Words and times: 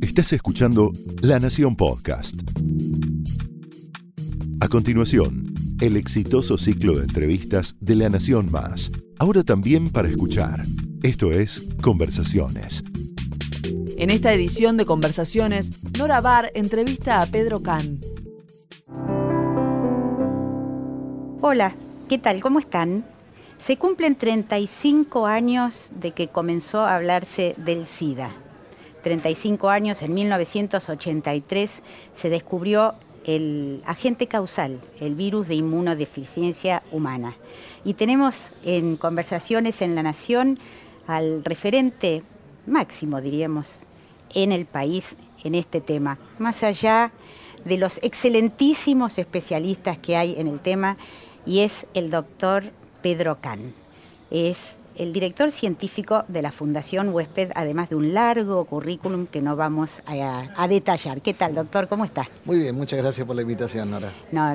Estás 0.00 0.32
escuchando 0.32 0.92
La 1.22 1.38
Nación 1.38 1.76
Podcast. 1.76 2.34
A 4.60 4.68
continuación, 4.68 5.54
el 5.80 5.96
exitoso 5.96 6.58
ciclo 6.58 6.96
de 6.96 7.04
entrevistas 7.04 7.74
de 7.80 7.94
La 7.94 8.08
Nación 8.08 8.50
Más. 8.50 8.90
Ahora 9.18 9.44
también 9.44 9.90
para 9.90 10.08
escuchar. 10.08 10.64
Esto 11.02 11.32
es 11.32 11.68
Conversaciones. 11.80 12.84
En 13.96 14.10
esta 14.10 14.32
edición 14.32 14.76
de 14.76 14.84
Conversaciones, 14.84 15.70
Nora 15.96 16.20
Bar 16.20 16.50
entrevista 16.54 17.22
a 17.22 17.26
Pedro 17.26 17.62
Can. 17.62 18.00
Hola, 21.40 21.74
¿qué 22.08 22.18
tal? 22.18 22.40
¿Cómo 22.40 22.58
están? 22.58 23.04
Se 23.58 23.76
cumplen 23.76 24.16
35 24.16 25.26
años 25.26 25.90
de 25.94 26.12
que 26.12 26.28
comenzó 26.28 26.80
a 26.80 26.96
hablarse 26.96 27.54
del 27.58 27.86
SIDA. 27.86 28.34
35 29.02 29.68
años, 29.70 30.02
en 30.02 30.14
1983 30.14 31.82
se 32.14 32.28
descubrió 32.28 32.94
el 33.24 33.82
agente 33.86 34.26
causal, 34.26 34.80
el 35.00 35.14
virus 35.14 35.48
de 35.48 35.54
inmunodeficiencia 35.54 36.82
humana. 36.90 37.36
Y 37.84 37.94
tenemos 37.94 38.36
en 38.64 38.96
conversaciones 38.96 39.82
en 39.82 39.94
La 39.94 40.02
Nación 40.02 40.58
al 41.06 41.44
referente 41.44 42.22
máximo, 42.66 43.20
diríamos, 43.20 43.80
en 44.34 44.52
el 44.52 44.66
país 44.66 45.16
en 45.44 45.54
este 45.54 45.80
tema, 45.80 46.18
más 46.38 46.62
allá 46.62 47.12
de 47.64 47.76
los 47.76 47.98
excelentísimos 48.02 49.18
especialistas 49.18 49.98
que 49.98 50.16
hay 50.16 50.34
en 50.38 50.46
el 50.46 50.60
tema, 50.60 50.96
y 51.46 51.60
es 51.60 51.86
el 51.94 52.10
doctor 52.10 52.64
Pedro 53.02 53.38
Can. 53.40 53.74
Es 54.30 54.76
el 55.00 55.14
director 55.14 55.50
científico 55.50 56.24
de 56.28 56.42
la 56.42 56.52
Fundación 56.52 57.08
Huésped, 57.08 57.52
además 57.54 57.88
de 57.88 57.96
un 57.96 58.12
largo 58.12 58.66
currículum 58.66 59.26
que 59.26 59.40
no 59.40 59.56
vamos 59.56 60.02
a, 60.04 60.68
detallar. 60.68 61.22
¿Qué 61.22 61.32
tal, 61.32 61.54
doctor? 61.54 61.88
¿Cómo 61.88 62.04
está? 62.04 62.28
Muy 62.44 62.58
bien, 62.58 62.76
muchas 62.76 62.98
gracias 62.98 63.26
por 63.26 63.34
la 63.34 63.40
invitación, 63.40 63.90
Nora. 63.90 64.12
No, 64.30 64.54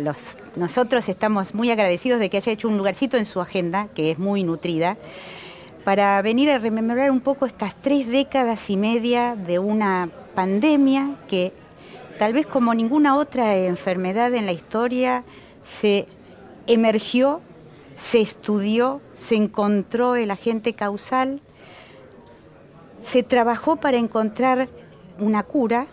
nosotros 0.55 1.09
estamos 1.09 1.55
muy 1.55 1.71
agradecidos 1.71 2.19
de 2.19 2.29
que 2.29 2.37
haya 2.37 2.51
hecho 2.51 2.67
un 2.67 2.77
lugarcito 2.77 3.17
en 3.17 3.25
su 3.25 3.41
agenda, 3.41 3.87
que 3.95 4.11
es 4.11 4.19
muy 4.19 4.43
nutrida, 4.43 4.97
para 5.83 6.21
venir 6.21 6.51
a 6.51 6.59
rememorar 6.59 7.09
un 7.09 7.21
poco 7.21 7.47
estas 7.47 7.73
tres 7.81 8.07
décadas 8.07 8.69
y 8.69 8.77
media 8.77 9.35
de 9.35 9.57
una 9.57 10.11
pandemia 10.35 11.15
que 11.27 11.53
tal 12.19 12.33
vez 12.33 12.45
como 12.45 12.75
ninguna 12.75 13.17
otra 13.17 13.55
enfermedad 13.55 14.31
en 14.35 14.45
la 14.45 14.51
historia 14.51 15.23
se 15.63 16.05
emergió 16.67 17.41
se 17.95 18.21
estudió, 18.21 19.01
se 19.13 19.35
encontró 19.35 20.15
el 20.15 20.31
agente 20.31 20.73
causal, 20.73 21.41
se 23.03 23.23
trabajó 23.23 23.77
para 23.77 23.97
encontrar 23.97 24.67
una 25.19 25.43
cura, 25.43 25.87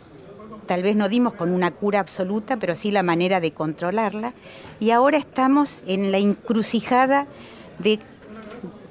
tal 0.67 0.83
vez 0.83 0.97
no 0.97 1.09
dimos 1.09 1.35
con 1.35 1.53
una 1.53 1.71
cura 1.71 2.01
absoluta, 2.01 2.57
pero 2.57 2.75
sí 2.75 2.91
la 2.91 3.03
manera 3.03 3.41
de 3.41 3.53
controlarla, 3.53 4.33
y 4.81 4.91
ahora 4.91 5.19
estamos 5.19 5.83
en 5.87 6.11
la 6.11 6.19
encrucijada 6.19 7.27
de 7.79 7.99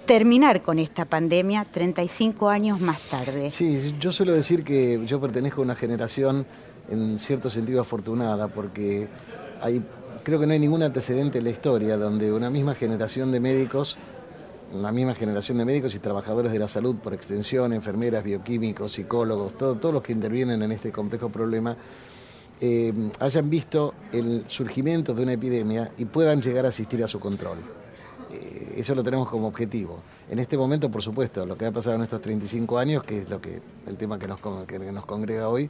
terminar 0.05 0.61
con 0.61 0.79
esta 0.79 1.05
pandemia 1.05 1.65
35 1.65 2.49
años 2.49 2.81
más 2.81 2.99
tarde. 3.01 3.49
Sí, 3.49 3.95
yo 3.99 4.11
suelo 4.11 4.33
decir 4.33 4.63
que 4.63 5.01
yo 5.05 5.21
pertenezco 5.21 5.61
a 5.61 5.63
una 5.63 5.75
generación 5.75 6.45
en 6.89 7.17
cierto 7.17 7.49
sentido 7.49 7.81
afortunada, 7.81 8.47
porque 8.47 9.07
hay 9.61 9.81
creo 10.23 10.39
que 10.39 10.47
no 10.47 10.53
hay 10.53 10.59
ningún 10.59 10.83
antecedente 10.83 11.39
en 11.39 11.45
la 11.45 11.49
historia 11.49 11.97
donde 11.97 12.31
una 12.31 12.49
misma 12.49 12.75
generación 12.75 13.31
de 13.31 13.39
médicos, 13.39 13.97
una 14.73 14.91
misma 14.91 15.15
generación 15.15 15.57
de 15.57 15.65
médicos 15.65 15.95
y 15.95 15.99
trabajadores 15.99 16.51
de 16.51 16.59
la 16.59 16.67
salud 16.67 16.95
por 16.95 17.13
extensión, 17.13 17.73
enfermeras, 17.73 18.23
bioquímicos, 18.23 18.93
psicólogos, 18.93 19.57
todos 19.57 19.93
los 19.93 20.01
que 20.01 20.13
intervienen 20.13 20.61
en 20.61 20.71
este 20.71 20.91
complejo 20.91 21.29
problema, 21.29 21.75
eh, 22.59 22.93
hayan 23.19 23.49
visto 23.49 23.93
el 24.11 24.43
surgimiento 24.47 25.13
de 25.13 25.23
una 25.23 25.33
epidemia 25.33 25.91
y 25.97 26.05
puedan 26.05 26.41
llegar 26.41 26.65
a 26.65 26.69
asistir 26.69 27.03
a 27.03 27.07
su 27.07 27.19
control. 27.19 27.57
Eh, 28.31 28.75
eso 28.77 28.95
lo 28.95 29.03
tenemos 29.03 29.27
como 29.29 29.47
objetivo. 29.47 29.99
En 30.29 30.39
este 30.39 30.57
momento, 30.57 30.89
por 30.89 31.01
supuesto, 31.01 31.45
lo 31.45 31.57
que 31.57 31.65
ha 31.65 31.71
pasado 31.71 31.95
en 31.95 32.03
estos 32.03 32.21
35 32.21 32.77
años, 32.77 33.03
que 33.03 33.19
es 33.19 33.29
lo 33.29 33.41
que 33.41 33.61
el 33.87 33.97
tema 33.97 34.17
que 34.17 34.27
nos, 34.27 34.39
que 34.67 34.79
nos 34.79 35.05
congrega 35.05 35.49
hoy, 35.49 35.69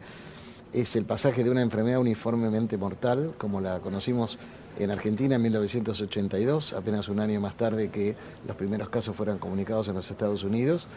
es 0.73 0.95
el 0.95 1.05
pasaje 1.05 1.43
de 1.43 1.49
una 1.49 1.61
enfermedad 1.61 1.99
uniformemente 1.99 2.77
mortal, 2.77 3.33
como 3.37 3.61
la 3.61 3.79
conocimos 3.79 4.39
en 4.79 4.89
Argentina 4.89 5.35
en 5.35 5.41
1982, 5.41 6.73
apenas 6.73 7.09
un 7.09 7.19
año 7.19 7.39
más 7.41 7.55
tarde 7.55 7.89
que 7.89 8.15
los 8.47 8.55
primeros 8.55 8.89
casos 8.89 9.15
fueran 9.15 9.37
comunicados 9.37 9.87
en 9.89 9.95
los 9.95 10.09
Estados 10.09 10.43
Unidos, 10.43 10.87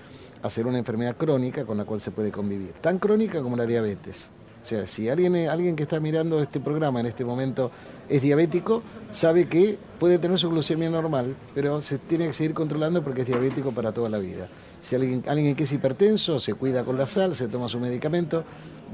a 0.42 0.50
ser 0.50 0.66
una 0.66 0.78
enfermedad 0.78 1.16
crónica 1.16 1.64
con 1.64 1.78
la 1.78 1.84
cual 1.84 2.00
se 2.00 2.10
puede 2.10 2.30
convivir, 2.30 2.72
tan 2.80 2.98
crónica 2.98 3.42
como 3.42 3.56
la 3.56 3.66
diabetes. 3.66 4.30
O 4.62 4.66
sea, 4.66 4.86
si 4.86 5.10
alguien, 5.10 5.36
alguien 5.48 5.76
que 5.76 5.82
está 5.82 6.00
mirando 6.00 6.40
este 6.40 6.58
programa 6.58 7.00
en 7.00 7.06
este 7.06 7.22
momento 7.22 7.70
es 8.08 8.22
diabético, 8.22 8.82
sabe 9.10 9.46
que 9.46 9.76
puede 9.98 10.18
tener 10.18 10.38
su 10.38 10.48
glucemia 10.48 10.88
normal, 10.88 11.36
pero 11.54 11.82
se 11.82 11.98
tiene 11.98 12.26
que 12.28 12.32
seguir 12.32 12.54
controlando 12.54 13.04
porque 13.04 13.22
es 13.22 13.26
diabético 13.26 13.72
para 13.72 13.92
toda 13.92 14.08
la 14.08 14.16
vida. 14.16 14.48
Si 14.80 14.94
alguien, 14.94 15.22
alguien 15.26 15.54
que 15.54 15.64
es 15.64 15.72
hipertenso, 15.72 16.38
se 16.40 16.54
cuida 16.54 16.82
con 16.82 16.96
la 16.96 17.06
sal, 17.06 17.36
se 17.36 17.48
toma 17.48 17.68
su 17.68 17.78
medicamento, 17.78 18.42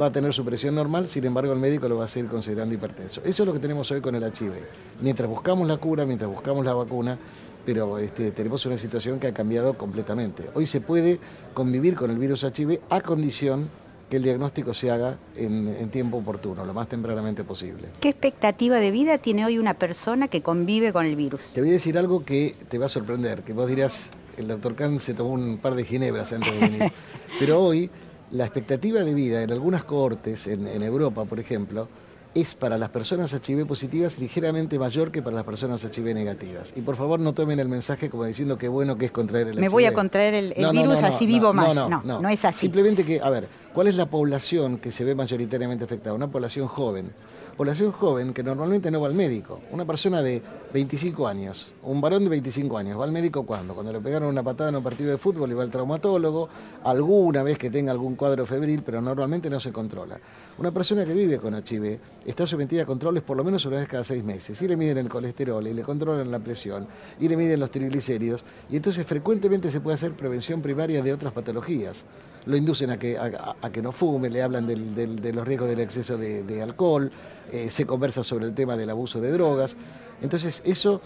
va 0.01 0.07
a 0.07 0.13
tener 0.13 0.33
su 0.33 0.45
presión 0.45 0.75
normal, 0.75 1.09
sin 1.09 1.25
embargo 1.25 1.53
el 1.53 1.59
médico 1.59 1.89
lo 1.89 1.97
va 1.97 2.05
a 2.05 2.09
seguir 2.09 2.31
considerando 2.31 2.75
hipertenso. 2.75 3.21
Eso 3.25 3.43
es 3.43 3.47
lo 3.47 3.53
que 3.53 3.59
tenemos 3.59 3.91
hoy 3.91 4.01
con 4.01 4.15
el 4.15 4.23
HIV. 4.23 4.53
Mientras 5.01 5.29
buscamos 5.29 5.67
la 5.67 5.77
cura, 5.77 6.05
mientras 6.05 6.31
buscamos 6.31 6.65
la 6.65 6.75
vacuna, 6.75 7.19
pero 7.65 7.99
este, 7.99 8.31
tenemos 8.31 8.65
una 8.67 8.79
situación 8.79 9.19
que 9.19 9.29
ha 9.29 9.35
cambiado 9.35 9.77
completamente. 9.77 10.51
Hoy 10.55 10.67
se 10.67 10.81
puede 10.81 11.19
convivir 11.55 11.95
con 11.95 12.11
el 12.11 12.19
virus 12.19 12.45
HIV 12.45 12.81
a 12.89 13.01
condición 13.01 13.69
que 14.09 14.17
el 14.17 14.25
diagnóstico 14.25 14.75
se 14.75 14.91
haga 14.91 15.19
en, 15.37 15.69
en, 15.69 15.89
tiempo 15.89 16.17
oportuno, 16.17 16.65
lo 16.65 16.75
más 16.75 16.89
tempranamente 16.89 17.45
posible. 17.45 17.91
¿Qué 18.01 18.09
expectativa 18.09 18.79
de 18.79 18.91
vida 18.91 19.19
tiene 19.19 19.47
hoy 19.47 19.59
una 19.59 19.75
persona 19.75 20.27
que 20.27 20.43
convive 20.43 20.93
con 20.93 21.07
el 21.07 21.15
virus? 21.15 21.43
Te 21.55 21.61
voy 21.61 21.71
a 21.71 21.75
decir 21.75 21.97
algo 21.97 22.25
que 22.25 22.57
te 22.69 22.79
va 22.79 22.87
a 22.87 22.89
sorprender, 22.89 23.43
que 23.43 23.53
vos 23.53 23.69
dirás, 23.69 24.11
el 24.37 24.49
doctor 24.49 24.75
Kahn 24.75 24.99
se 24.99 25.15
tomó 25.15 25.31
un 25.31 25.59
par 25.59 25.77
de 25.77 25.85
ginebras 25.85 26.33
antes 26.33 26.53
de 26.53 26.59
venir, 26.59 26.93
pero 27.39 27.63
hoy 27.63 27.89
la 28.33 28.45
expectativa 28.45 29.01
de 29.01 29.15
vida 29.15 29.43
en 29.43 29.51
algunas 29.51 29.85
cohortes, 29.85 30.47
en, 30.47 30.83
Europa 30.83 31.25
por 31.25 31.41
ejemplo, 31.41 31.89
es 32.35 32.55
para 32.55 32.79
las 32.79 32.91
personas 32.91 33.33
HIV 33.33 33.67
positivas 33.67 34.21
ligeramente 34.21 34.79
mayor 34.79 35.11
que 35.11 35.21
para 35.21 35.35
las 35.35 35.45
personas 35.45 35.85
HIV 35.85 36.15
negativas. 36.15 36.73
Y 36.77 36.83
por 36.83 36.95
favor 36.95 37.19
no 37.19 37.33
tomen 37.33 37.59
el 37.59 37.69
mensaje 37.69 38.09
como 38.09 38.25
diciendo 38.25 38.57
que 38.57 38.69
bueno 38.69 38.97
que 38.97 39.07
es 39.07 39.13
contraer 39.13 39.49
el 39.49 39.59
Me 39.59 39.69
voy 39.69 39.85
a 39.85 39.93
contraer 39.93 40.35
el, 40.35 40.55
virus 40.71 41.03
así 41.03 41.27
vivo 41.27 41.53
más. 41.53 41.75
No, 41.75 41.89
no, 41.89 42.21
no, 42.21 42.29
es 42.29 42.45
así. 42.45 42.61
Simplemente 42.61 43.05
que, 43.05 43.21
a 43.21 43.31
ver, 43.31 43.49
¿cuál 43.75 43.89
es 43.89 43.97
la 43.97 44.07
población 44.07 44.79
que 44.79 44.93
se 44.93 45.03
ve 45.03 45.15
mayoritariamente 45.17 45.85
afectada? 45.85 46.15
Una 46.15 46.29
población 46.29 46.69
joven 46.69 47.13
población 47.61 47.93
joven 47.93 48.33
que 48.33 48.43
normalmente 48.43 48.91
no 48.91 49.03
va 49.03 49.09
al 49.09 49.15
médico. 49.15 49.61
Una 49.71 49.85
persona 49.85 50.23
de 50.23 50.41
25 50.73 51.29
años, 51.29 51.71
un 51.83 52.01
varón 52.01 52.25
de 52.25 52.31
25 52.31 52.79
años, 52.79 52.99
¿va 52.99 53.05
al 53.05 53.13
médico 53.13 53.45
cuándo? 53.45 53.75
Cuando 53.75 53.93
le 53.93 54.01
pegaron 54.01 54.31
una 54.31 54.43
patada 54.43 54.71
en 54.71 54.77
un 54.77 54.83
partido 54.83 55.11
de 55.11 55.19
fútbol 55.19 55.51
y 55.51 55.55
va 55.55 55.63
al 55.63 55.71
traumatólogo, 55.71 56.49
alguna 56.85 57.43
vez 57.43 57.59
que 57.59 57.69
tenga 57.69 57.93
algún 57.93 58.17
cuadro 58.17 58.47
febril, 58.47 58.83
pero 58.83 59.03
normalmente 59.03 59.51
no 59.51 59.61
se 59.61 59.73
controla. 59.73 60.19
Una 60.57 60.71
persona 60.71 61.05
que 61.05 61.13
vive 61.13 61.37
con 61.37 61.55
HIV 61.55 62.01
está 62.25 62.47
sometida 62.47 62.85
a 62.85 62.87
controles 62.87 63.23
por 63.23 63.37
lo 63.37 63.45
menos 63.45 63.63
una 63.67 63.77
vez 63.77 63.89
cada 63.89 64.05
seis 64.05 64.25
meses. 64.25 64.63
Y 64.63 64.67
le 64.67 64.79
miden 64.79 64.97
el 64.97 65.11
colesterol, 65.11 65.67
y 65.67 65.75
le 65.75 65.83
controlan 65.83 66.31
la 66.31 66.39
presión, 66.39 66.87
y 67.19 67.29
le 67.29 67.37
miden 67.37 67.61
los 67.61 67.71
triglicéridos, 67.71 68.43
y 68.71 68.77
entonces 68.77 69.05
frecuentemente 69.05 69.71
se 69.71 69.83
puede 69.83 69.97
hacer 69.97 70.15
prevención 70.15 70.63
primaria 70.63 71.03
de 71.03 71.13
otras 71.13 71.35
patologías 71.35 72.07
lo 72.47 72.57
inducen 72.57 72.91
a 72.91 72.99
que, 72.99 73.19
a, 73.19 73.71
que 73.71 73.83
no 73.83 73.93
fume, 73.93 74.31
le 74.31 74.43
hablan 74.43 74.67
de 74.67 75.33
los 75.33 75.47
riesgos 75.47 75.69
del 75.69 75.81
exceso 75.81 76.17
de, 76.17 76.63
alcohol, 76.63 77.11
eh, 77.53 77.69
se 77.71 77.87
conversa 77.87 78.23
sobre 78.23 78.47
el 78.47 78.55
tema 78.55 78.77
del 78.77 78.91
abuso 78.91 79.21
de 79.21 79.31
drogas. 79.31 79.77
Entonces, 80.23 80.63
eso, 80.65 81.01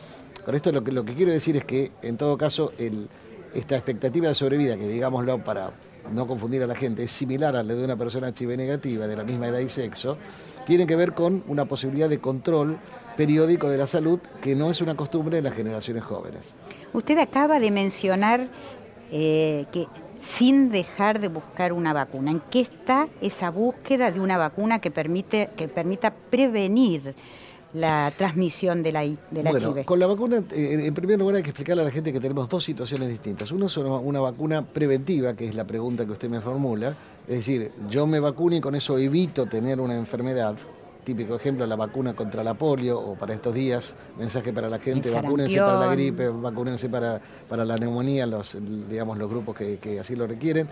con 0.44 0.54
esto 0.54 0.72
lo 0.72 0.82
que, 0.82 0.92
lo 0.92 1.04
que 1.04 1.14
quiero 1.14 1.32
decir 1.32 1.56
es 1.56 1.64
que, 1.64 1.92
en 2.02 2.16
todo 2.16 2.36
caso, 2.38 2.72
esta 3.52 3.76
expectativa 3.76 4.28
de 4.28 4.34
sobrevida, 4.34 4.76
que 4.76 4.88
digámoslo 4.88 5.42
para 5.42 5.70
no 6.12 6.26
confundir 6.26 6.62
a 6.62 6.66
la 6.66 6.74
gente, 6.74 7.04
es 7.04 7.12
similar 7.12 7.56
a 7.56 7.62
la 7.62 7.74
de 7.74 7.84
una 7.84 7.96
persona 7.96 8.28
HIV 8.28 8.56
negativa 8.56 9.06
de 9.06 9.16
la 9.16 9.24
misma 9.24 9.48
edad 9.48 9.60
y 9.60 9.68
sexo, 9.68 10.16
tiene 10.66 10.86
que 10.86 10.96
ver 10.96 11.12
con 11.12 11.42
una 11.46 11.64
posibilidad 11.66 12.08
de 12.08 12.18
control 12.18 12.78
periódico 13.16 13.68
de 13.68 13.78
la 13.78 13.86
salud 13.86 14.18
que 14.42 14.56
no 14.56 14.70
es 14.70 14.80
una 14.80 14.96
costumbre 14.96 15.38
en 15.38 15.44
las 15.44 15.54
generaciones 15.54 16.02
jóvenes. 16.04 16.54
Usted 16.92 17.18
acaba 17.18 17.60
de 17.60 17.70
mencionar 17.70 18.48
eh, 19.10 19.66
que 19.72 19.86
sin 20.24 20.70
dejar 20.70 21.20
de 21.20 21.28
buscar 21.28 21.72
una 21.72 21.92
vacuna. 21.92 22.30
¿En 22.30 22.40
qué 22.50 22.60
está 22.60 23.08
esa 23.20 23.50
búsqueda 23.50 24.10
de 24.10 24.20
una 24.20 24.38
vacuna 24.38 24.80
que, 24.80 24.90
permite, 24.90 25.50
que 25.56 25.68
permita 25.68 26.12
prevenir 26.12 27.14
la 27.74 28.12
transmisión 28.16 28.84
de 28.84 28.92
la, 28.92 29.00
de 29.00 29.18
bueno, 29.30 29.74
Con 29.84 29.98
la 29.98 30.06
vacuna, 30.06 30.44
eh, 30.52 30.86
en 30.86 30.94
primer 30.94 31.18
lugar 31.18 31.36
hay 31.36 31.42
que 31.42 31.50
explicarle 31.50 31.82
a 31.82 31.84
la 31.86 31.90
gente 31.90 32.12
que 32.12 32.20
tenemos 32.20 32.48
dos 32.48 32.62
situaciones 32.62 33.08
distintas. 33.08 33.50
Una 33.50 33.66
es 33.66 33.76
una 33.76 34.20
vacuna 34.20 34.64
preventiva, 34.64 35.34
que 35.34 35.46
es 35.46 35.56
la 35.56 35.64
pregunta 35.64 36.06
que 36.06 36.12
usted 36.12 36.30
me 36.30 36.40
formula, 36.40 36.96
es 37.26 37.38
decir, 37.38 37.72
yo 37.90 38.06
me 38.06 38.20
vacuno 38.20 38.54
y 38.54 38.60
con 38.60 38.76
eso 38.76 38.96
evito 38.96 39.46
tener 39.46 39.80
una 39.80 39.96
enfermedad, 39.96 40.54
típico 41.04 41.36
ejemplo, 41.36 41.66
la 41.66 41.76
vacuna 41.76 42.14
contra 42.14 42.42
la 42.42 42.54
polio 42.54 42.98
o 42.98 43.14
para 43.14 43.34
estos 43.34 43.54
días, 43.54 43.94
mensaje 44.18 44.52
para 44.52 44.68
la 44.68 44.78
gente, 44.78 45.10
vacúnense 45.10 45.58
para 45.58 45.78
la 45.78 45.94
gripe, 45.94 46.28
vacúnense 46.28 46.88
para, 46.88 47.20
para 47.48 47.64
la 47.64 47.76
neumonía, 47.76 48.26
los, 48.26 48.56
digamos, 48.88 49.18
los 49.18 49.28
grupos 49.28 49.56
que, 49.56 49.98
así 50.00 50.16
lo 50.16 50.26
requieren. 50.26 50.68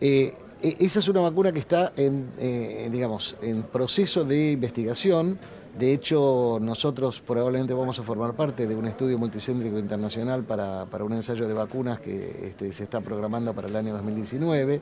Eh, 0.00 0.34
E, 0.62 0.76
esa 0.78 1.00
es 1.00 1.08
una 1.08 1.20
vacuna 1.20 1.50
que 1.50 1.58
está 1.58 1.92
en, 1.96 2.30
eh, 2.38 2.88
digamos, 2.90 3.36
en 3.42 3.64
proceso 3.64 4.24
de 4.24 4.52
investigación. 4.52 5.38
De 5.76 5.92
hecho, 5.92 6.58
nosotros 6.60 7.20
probablemente 7.20 7.74
vamos 7.74 7.98
a 7.98 8.02
formar 8.02 8.34
parte 8.34 8.66
de 8.66 8.76
un 8.76 8.86
estudio 8.86 9.18
multicéntrico 9.18 9.78
internacional 9.78 10.44
para, 10.44 10.86
un 11.00 11.12
ensayo 11.14 11.48
de 11.48 11.54
vacunas 11.54 11.98
que 11.98 12.46
este, 12.46 12.70
se 12.70 12.84
está 12.84 13.00
programando 13.00 13.52
para 13.54 13.68
el 13.68 13.74
año 13.74 13.92
2019, 13.94 14.80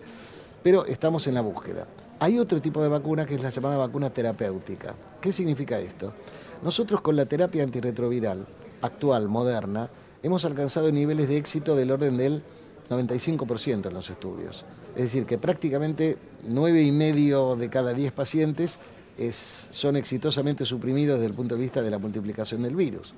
pero 0.63 0.85
estamos 0.85 1.27
en 1.29 1.35
la 1.35 1.41
búsqueda. 1.41 1.87
Hay 2.23 2.39
otro 2.39 2.61
tipo 2.61 2.83
de 2.83 2.89
vacuna 2.89 3.25
que 3.25 3.35
es 3.35 3.43
la 3.43 3.49
llamada 3.49 3.79
vacuna 3.79 4.11
terapéutica. 4.11 4.95
¿Qué 5.23 5.33
significa 5.33 5.79
esto? 5.79 6.13
Nosotros 6.63 7.01
con 7.01 7.17
la 7.17 7.25
terapia 7.25 7.63
antirretroviral 7.63 8.47
actual, 8.83 9.29
moderna, 9.29 9.89
hemos 10.23 10.45
alcanzado 10.45 10.93
niveles 10.93 11.31
de 11.31 11.39
éxito 11.39 11.75
del 11.75 11.91
orden 11.91 12.19
del 12.19 12.43
95% 12.91 13.87
en 13.87 13.95
los 13.95 14.11
estudios. 14.11 14.67
Es 14.95 15.05
decir, 15.05 15.25
que 15.25 15.39
prácticamente 15.39 16.19
9,5 16.47 17.57
de 17.57 17.71
cada 17.71 17.95
10 17.95 18.13
pacientes 18.13 18.79
son 19.31 19.97
exitosamente 19.97 20.67
suprimidos 20.67 21.19
desde 21.19 21.31
el 21.31 21.35
punto 21.35 21.55
de 21.55 21.63
vista 21.63 21.81
de 21.81 21.91
la 21.91 21.99
multiplicación 21.99 22.63
del 22.63 22.77
virus. 22.77 23.15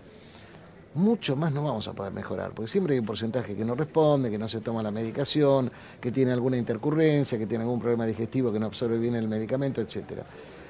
Mucho 0.94 1.36
más 1.36 1.50
no 1.52 1.62
vamos 1.62 1.88
a 1.88 1.94
poder 1.94 2.12
mejorar, 2.12 2.52
porque 2.52 2.70
siempre 2.70 2.94
hay 2.94 3.00
un 3.00 3.06
porcentaje 3.06 3.56
que 3.56 3.64
no 3.64 3.74
responde, 3.74 4.30
que 4.30 4.36
no 4.36 4.46
se 4.46 4.60
toma 4.60 4.82
la 4.82 4.90
medicación, 4.90 5.72
que 5.98 6.12
tiene 6.12 6.32
alguna 6.32 6.58
intercurrencia, 6.58 7.38
que 7.38 7.46
tiene 7.46 7.64
algún 7.64 7.80
problema 7.80 8.04
digestivo, 8.04 8.52
que 8.52 8.60
no 8.60 8.66
absorbe 8.66 8.98
bien 8.98 9.14
el 9.14 9.26
medicamento, 9.26 9.80
etcétera. 9.80 10.22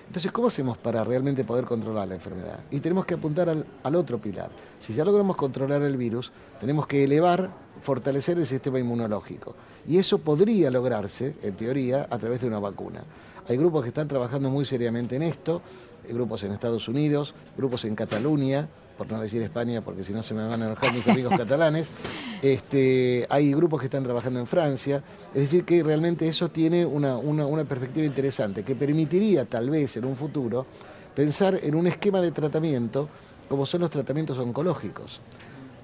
Entonces, 0.07 0.31
¿cómo 0.31 0.49
hacemos 0.49 0.77
para 0.79 1.03
realmente 1.05 1.43
poder 1.43 1.65
controlar 1.65 2.07
la 2.07 2.15
enfermedad? 2.15 2.61
Y 2.71 2.81
tenemos 2.81 3.05
que 3.05 3.15
apuntar 3.15 3.49
al, 3.49 3.97
otro 3.97 4.19
pilar. 4.19 4.51
Si 4.79 4.93
ya 4.93 5.05
logramos 5.05 5.37
controlar 5.37 5.83
el 5.83 5.97
virus, 5.97 6.31
tenemos 6.61 6.87
que 6.87 7.03
elevar, 7.03 7.51
fortalecer 7.81 8.39
el 8.39 8.47
sistema 8.47 8.79
inmunológico. 8.79 9.55
Y 9.89 9.99
eso 9.99 10.19
podría 10.19 10.71
lograrse, 10.71 11.35
en 11.43 11.55
teoría, 11.57 12.07
a 12.11 12.19
través 12.19 12.43
de 12.43 12.47
una 12.47 12.59
vacuna. 12.59 13.03
Hay 13.49 13.57
grupos 13.57 13.83
que 13.83 13.89
están 13.89 14.07
trabajando 14.07 14.51
muy 14.51 14.65
seriamente 14.65 15.17
en 15.17 15.23
esto, 15.23 15.63
grupos 16.09 16.43
en 16.45 16.53
Estados 16.53 16.89
Unidos, 16.89 17.35
grupos 17.57 17.85
en 17.85 17.95
Cataluña, 17.95 18.69
por 18.97 19.11
no 19.11 19.21
decir 19.21 19.43
España, 19.43 19.81
porque 19.81 20.05
si 20.05 20.13
no 20.13 20.23
se 20.23 20.35
me 20.35 20.47
van 20.47 20.63
a 20.63 20.67
enojar 20.67 20.93
mis 20.93 21.07
amigos 21.09 21.37
catalanes. 21.37 21.91
Este, 22.43 23.25
hay 23.31 23.55
grupos 23.55 23.79
que 23.79 23.87
están 23.87 24.03
trabajando 24.03 24.41
en 24.41 24.49
Francia. 24.49 25.01
Es 25.33 25.43
decir, 25.43 25.65
que 25.65 25.81
realmente 25.85 26.27
eso 26.27 26.49
tiene 26.49 26.85
una, 26.85 27.21
perspectiva 27.65 28.05
interesante, 28.05 28.65
que 28.65 28.75
permitiría 28.75 29.45
tal 29.45 29.71
vez 29.71 29.97
en 29.97 30.07
un 30.07 30.17
futuro 30.17 30.67
pensar 31.15 31.57
en 31.63 31.77
un 31.77 31.87
esquema 31.87 32.21
de 32.21 32.33
tratamiento 32.33 33.09
como 33.49 33.65
son 33.65 33.83
los 33.83 33.91
tratamientos 33.91 34.39
oncológicos. 34.39 35.21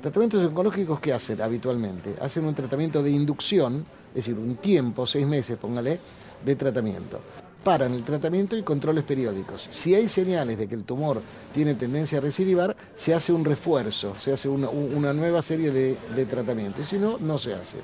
Tratamientos 0.03 0.45
oncológicos, 0.45 0.99
¿qué 0.99 1.13
hacen 1.13 1.41
habitualmente? 1.41 2.17
Hacen 2.21 2.45
un 2.45 2.57
tratamiento 2.57 3.05
de 3.05 3.13
inducción, 3.13 3.85
es 4.09 4.27
decir, 4.27 4.35
un 4.35 4.57
tiempo, 4.57 5.07
seis 5.07 5.29
meses, 5.29 5.57
póngale, 5.59 6.01
de 6.45 6.57
tratamiento 6.57 7.21
paran 7.63 7.93
el 7.95 8.05
tratamiento 8.05 8.57
y 8.57 8.63
controles 8.63 9.05
periódicos. 9.05 9.67
Si 9.71 9.95
hay 9.95 10.09
señales 10.09 10.59
de 10.59 10.69
que 10.69 10.75
el 10.75 10.85
tumor 10.85 11.21
tiene 11.53 11.75
tendencia 11.75 12.19
a 12.19 12.21
recidivar, 12.21 12.77
se 12.95 13.15
hace 13.15 13.33
un 13.33 13.45
refuerzo, 13.45 14.15
se 14.19 14.33
hace 14.33 14.49
una, 14.49 15.13
nueva 15.13 15.43
serie 15.43 15.71
de, 15.71 15.97
de 16.15 16.27
tratamientos. 16.27 16.87
Y 16.87 16.89
si 16.89 16.99
no, 16.99 17.19
no 17.19 17.39
se 17.39 17.55
hace. 17.55 17.79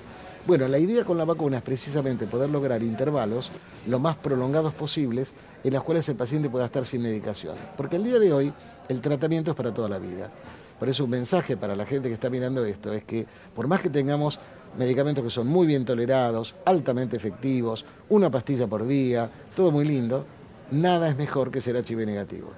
Bueno, 0.47 0.69
la 0.69 0.79
idea 0.79 1.05
con 1.05 1.17
la 1.17 1.25
vacuna 1.25 1.57
es 1.57 1.63
precisamente 1.63 2.27
poder 2.27 2.51
lograr 2.51 2.83
intervalos 2.83 3.51
lo 3.87 3.99
más 3.99 4.17
prolongados 4.17 4.75
posibles 4.75 5.33
en 5.65 5.73
los 5.73 5.83
cuales 5.83 6.07
el 6.11 6.17
paciente 6.17 6.51
pueda 6.51 6.67
estar 6.67 6.85
sin 6.85 7.01
medicación. 7.01 7.55
Porque 7.77 7.97
el 7.97 8.05
día 8.05 8.19
de 8.19 8.33
hoy 8.33 8.53
el 8.89 9.01
tratamiento 9.01 9.53
es 9.53 9.57
para 9.57 9.73
toda 9.73 9.89
la 9.89 9.99
vida. 9.99 10.31
Por 10.79 10.91
eso 10.91 11.05
un 11.05 11.11
mensaje 11.11 11.57
para 11.57 11.75
la 11.75 11.87
gente 11.87 12.09
que 12.09 12.15
está 12.15 12.29
mirando 12.29 12.65
esto 12.67 12.93
es 12.93 13.05
que 13.05 13.27
por 13.55 13.67
más 13.67 13.81
que 13.81 13.89
tengamos 13.89 14.39
medicamentos 14.79 15.25
que 15.25 15.31
son 15.31 15.47
muy 15.47 15.67
bien 15.67 15.85
tolerados, 15.85 16.55
altamente 16.65 17.17
efectivos, 17.17 17.85
una 18.09 18.31
pastilla 18.31 18.67
por 18.67 18.87
día, 18.87 19.29
todo 19.55 19.71
muy 19.71 19.85
lindo, 19.85 20.25
nada 20.71 21.09
es 21.09 21.17
mejor 21.17 21.51
que 21.51 21.61
ser 21.61 21.77
HIV 21.77 22.07
negativo. 22.07 22.51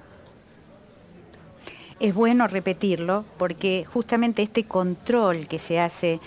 Es 1.99 2.13
bueno 2.13 2.47
repetirlo 2.47 3.25
porque 3.37 3.85
justamente 3.91 4.43
este 4.43 4.65
control 4.65 5.47
que 5.47 5.57
se 5.57 5.79
hace 5.79 6.19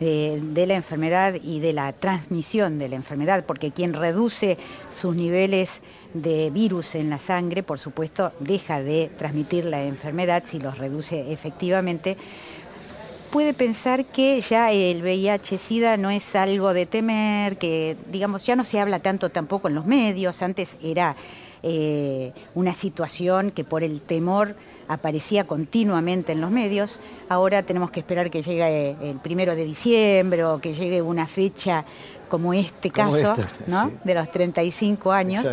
de, 0.00 0.64
la 0.66 0.74
enfermedad 0.74 1.34
y 1.42 1.60
de 1.60 1.72
la 1.72 1.92
transmisión 1.92 2.78
de 2.78 2.88
la 2.88 2.96
enfermedad, 2.96 3.44
porque 3.44 3.72
quien 3.72 3.94
reduce 3.94 4.56
sus 4.92 5.16
niveles 5.16 5.80
de 6.14 6.50
virus 6.50 6.94
en 6.94 7.10
la 7.10 7.18
sangre, 7.18 7.62
por 7.62 7.78
supuesto, 7.78 8.32
deja 8.40 8.82
de 8.82 9.10
transmitir 9.18 9.64
la 9.64 9.82
enfermedad 9.82 10.44
si 10.46 10.60
los 10.60 10.78
reduce 10.78 11.32
efectivamente, 11.32 12.16
puede 13.28 13.54
pensar 13.54 14.04
que 14.06 14.40
ya 14.40 14.72
el 14.72 15.02
VIH-Sida 15.02 15.96
no 15.96 16.10
es 16.10 16.34
algo 16.34 16.72
de 16.72 16.86
temer, 16.86 17.56
que 17.56 17.96
digamos 18.10 18.44
ya 18.44 18.56
no 18.56 18.64
se 18.64 18.80
habla 18.80 19.00
tanto 19.00 19.30
tampoco 19.30 19.68
en 19.68 19.74
los 19.74 19.86
medios, 19.86 20.42
antes 20.42 20.76
era 20.82 21.14
eh, 21.62 22.32
una 22.54 22.74
situación 22.74 23.50
que 23.50 23.64
por 23.64 23.82
el 23.82 24.00
temor 24.00 24.56
aparecía 24.88 25.44
continuamente 25.44 26.32
en 26.32 26.40
los 26.40 26.50
medios, 26.50 27.00
ahora 27.28 27.62
tenemos 27.62 27.90
que 27.90 28.00
esperar 28.00 28.30
que 28.30 28.42
llegue 28.42 28.96
el 29.02 29.18
primero 29.18 29.54
de 29.54 29.64
diciembre 29.64 30.44
o 30.44 30.60
que 30.60 30.74
llegue 30.74 31.02
una 31.02 31.26
fecha 31.26 31.84
como 32.28 32.54
este 32.54 32.90
caso, 32.90 33.34
¿no? 33.66 33.90
De 34.04 34.14
los 34.14 34.30
35 34.30 35.12
años, 35.12 35.46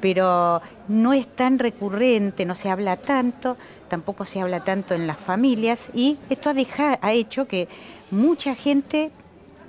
pero 0.00 0.60
no 0.88 1.12
es 1.12 1.26
tan 1.26 1.58
recurrente, 1.58 2.44
no 2.44 2.54
se 2.54 2.70
habla 2.70 2.96
tanto, 2.96 3.56
tampoco 3.88 4.24
se 4.24 4.40
habla 4.40 4.64
tanto 4.64 4.94
en 4.94 5.06
las 5.06 5.18
familias 5.18 5.88
y 5.94 6.18
esto 6.30 6.50
ha, 6.50 6.98
ha 7.00 7.12
hecho 7.12 7.46
que 7.46 7.68
mucha 8.10 8.54
gente 8.54 9.10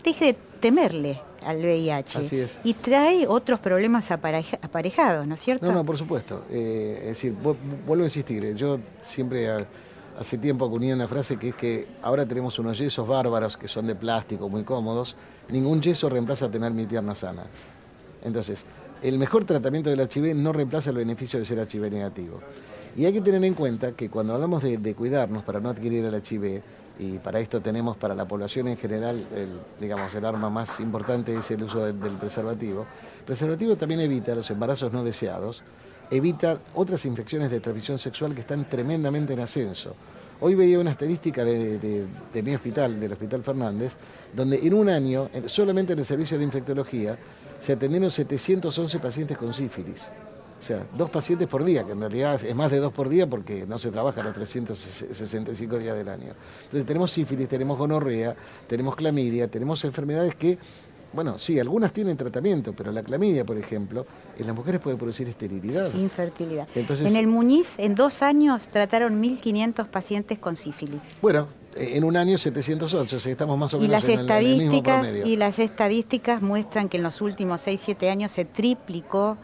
deje 0.03 0.25
de 0.25 0.33
temerle 0.59 1.19
al 1.45 1.57
VIH. 1.57 2.19
Así 2.19 2.39
es. 2.39 2.59
Y 2.63 2.73
trae 2.73 3.27
otros 3.27 3.59
problemas 3.59 4.11
aparejados, 4.11 5.27
¿no 5.27 5.35
es 5.35 5.41
cierto? 5.41 5.65
No, 5.65 5.73
no, 5.73 5.85
por 5.85 5.97
supuesto. 5.97 6.45
Eh, 6.49 6.99
es 7.01 7.07
decir, 7.07 7.33
vuelvo 7.33 8.03
a 8.03 8.07
insistir, 8.07 8.45
eh, 8.45 8.53
yo 8.55 8.79
siempre 9.01 9.49
hace 10.19 10.37
tiempo 10.37 10.65
acuñé 10.65 10.93
una 10.93 11.07
frase 11.07 11.37
que 11.37 11.49
es 11.49 11.55
que 11.55 11.87
ahora 12.01 12.25
tenemos 12.25 12.57
unos 12.59 12.77
yesos 12.77 13.07
bárbaros 13.07 13.57
que 13.57 13.67
son 13.67 13.87
de 13.87 13.95
plástico, 13.95 14.49
muy 14.49 14.63
cómodos. 14.63 15.15
Ningún 15.49 15.81
yeso 15.81 16.09
reemplaza 16.09 16.49
tener 16.49 16.71
mi 16.71 16.85
pierna 16.85 17.15
sana. 17.15 17.43
Entonces, 18.23 18.65
el 19.01 19.17
mejor 19.17 19.45
tratamiento 19.45 19.89
del 19.89 19.99
HIV 19.99 20.35
no 20.35 20.53
reemplaza 20.53 20.91
el 20.91 20.97
beneficio 20.97 21.37
de 21.37 21.45
ser 21.45 21.59
HIV 21.59 21.91
negativo. 21.91 22.39
Y 22.95 23.05
hay 23.05 23.13
que 23.13 23.21
tener 23.21 23.43
en 23.43 23.53
cuenta 23.53 23.91
que 23.93 24.09
cuando 24.09 24.33
hablamos 24.33 24.63
de, 24.63 24.95
cuidarnos 24.95 25.43
para 25.43 25.59
no 25.59 25.69
adquirir 25.69 26.05
el 26.05 26.15
HIV, 26.15 26.61
y 26.99 27.17
para 27.17 27.39
esto 27.39 27.59
tenemos 27.59 27.97
para 27.97 28.13
la 28.13 28.25
población 28.27 28.67
en 28.67 28.77
general, 28.77 29.25
digamos, 29.79 30.13
el 30.13 30.23
arma 30.25 30.49
más 30.49 30.79
importante 30.79 31.35
es 31.35 31.49
el 31.49 31.63
uso 31.63 31.85
del 31.85 31.95
preservativo. 32.17 32.85
El 33.19 33.25
preservativo 33.25 33.75
también 33.75 33.99
evita 33.99 34.35
los 34.35 34.49
embarazos 34.51 34.93
no 34.93 35.03
deseados, 35.03 35.63
evita 36.15 36.59
otras 36.75 37.05
infecciones 37.05 37.49
de 37.49 37.59
transmisión 37.59 37.97
sexual 37.97 38.35
que 38.35 38.41
están 38.41 38.69
tremendamente 38.69 39.33
en 39.33 39.39
ascenso. 39.39 39.95
Hoy 40.41 40.55
veía 40.55 40.79
una 40.79 40.91
estadística 40.91 41.43
de, 41.43 42.05
mi 42.43 42.53
hospital, 42.53 42.99
del 42.99 43.13
Hospital 43.13 43.43
Fernández, 43.43 43.93
donde 44.33 44.57
en 44.57 44.73
un 44.73 44.89
año, 44.89 45.29
solamente 45.47 45.93
en 45.93 45.99
el 45.99 46.05
servicio 46.05 46.37
de 46.37 46.43
infectología, 46.43 47.17
se 47.59 47.73
atendieron 47.73 48.11
711 48.11 48.99
pacientes 48.99 49.37
con 49.37 49.53
sífilis. 49.53 50.11
O 50.59 50.65
sea, 50.65 50.85
dos 50.97 51.09
pacientes 51.09 51.47
por 51.47 51.63
día, 51.63 51.83
que 51.83 51.93
en 51.93 51.99
realidad 51.99 52.41
es 52.43 52.55
más 52.55 52.71
de 52.71 52.77
dos 52.77 52.93
por 52.93 53.09
día 53.09 53.27
porque 53.27 53.65
no 53.65 53.79
se 53.79 53.91
trabaja 53.91 54.23
los 54.23 54.33
365 54.33 55.77
días 55.77 55.97
del 55.97 56.09
año. 56.09 56.33
Entonces 56.63 56.85
tenemos 56.85 57.11
sífilis, 57.11 57.49
tenemos 57.49 57.77
gonorrea, 57.77 58.35
tenemos 58.67 58.95
clamidia, 58.95 59.47
tenemos 59.47 59.83
enfermedades 59.83 60.35
que, 60.35 60.57
bueno, 61.13 61.37
sí, 61.37 61.59
algunas 61.59 61.93
tienen 61.93 62.17
tratamiento, 62.17 62.73
pero 62.73 62.91
la 62.91 63.03
clamidia, 63.03 63.45
por 63.45 63.57
ejemplo, 63.57 64.05
en 64.37 64.47
las 64.47 64.55
mujeres 64.55 64.81
puede 64.81 64.97
producir 64.97 65.29
esterilidad. 65.29 65.93
Infertilidad. 65.93 66.67
en 66.75 67.15
el 67.15 67.27
Muñiz, 67.27 67.75
en 67.77 67.95
dos 67.95 68.21
años, 68.23 68.67
trataron 68.67 69.21
1.500 69.21 69.87
pacientes 69.87 70.39
con 70.39 70.55
sífilis. 70.55 71.01
Bueno, 71.21 71.47
en 71.75 72.03
un 72.03 72.17
año 72.17 72.37
708, 72.37 73.15
o 73.15 73.19
sea, 73.19 73.31
estamos 73.31 73.57
más 73.57 73.73
o 73.73 73.79
menos 73.79 73.89
y 73.89 74.09
las 74.09 74.19
estadísticas, 74.19 75.07
Y 75.25 75.35
las 75.35 75.59
estadísticas 75.59 76.41
muestran 76.41 76.89
que 76.89 76.97
en 76.97 77.03
los 77.03 77.21
últimos 77.21 77.61
6, 77.61 77.81
7 77.83 78.09
años 78.09 78.31
se 78.31 78.45
triplicó 78.45 79.37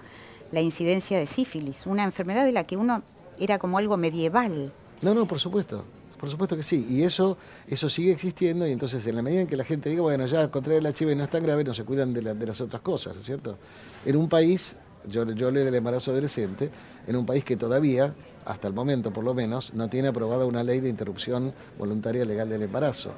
la 0.52 0.62
incidencia 0.62 1.20
de 1.20 1.28
sífilis, 1.28 1.86
una 1.86 2.04
enfermedad 2.04 2.46
de 2.46 2.52
la 2.52 2.64
que 2.64 2.78
uno 2.78 3.04
era 3.40 3.60
como 3.60 3.78
algo 3.78 3.96
medieval. 3.98 4.74
No, 5.02 5.14
no, 5.14 5.28
por 5.28 5.40
supuesto. 5.40 5.86
Por 6.20 6.30
supuesto 6.30 6.58
que 6.58 6.64
sí, 6.64 6.86
y 6.90 7.04
eso, 7.04 7.38
eso 7.66 7.88
sigue 7.88 8.12
existiendo 8.12 8.68
y 8.68 8.72
entonces 8.72 9.08
en 9.08 9.16
la 9.16 9.22
medida 9.22 9.42
en 9.42 9.48
que 9.48 9.56
la 9.56 9.64
gente 9.64 9.90
diga, 9.90 10.02
bueno, 10.02 10.26
ya 10.26 10.52
contraer 10.52 10.86
el 10.86 10.94
HIV 10.94 11.16
no 11.16 11.24
es 11.24 11.30
tan 11.30 11.44
grave, 11.44 11.64
no 11.64 11.74
se 11.74 11.86
cuidan 11.86 12.14
de, 12.14 12.22
las 12.22 12.60
otras 12.60 12.82
cosas, 12.82 13.16
¿es 13.16 13.24
cierto? 13.24 13.58
En 14.06 14.18
un 14.18 14.28
país, 14.28 14.76
yo, 15.06 15.26
yo 15.32 15.50
leo 15.50 15.64
del 15.64 15.76
embarazo 15.76 16.12
adolescente, 16.12 16.70
en 17.08 17.16
un 17.16 17.26
país 17.26 17.46
que 17.46 17.56
todavía, 17.56 18.14
hasta 18.44 18.68
el 18.68 18.74
momento 18.74 19.12
por 19.12 19.24
lo 19.24 19.34
menos, 19.34 19.74
no 19.74 19.90
tiene 19.90 20.10
aprobada 20.10 20.46
una 20.46 20.62
ley 20.62 20.82
de 20.82 20.90
interrupción 20.90 21.54
voluntaria 21.78 22.26
legal 22.26 22.50
del 22.50 22.64
embarazo. 22.64 23.14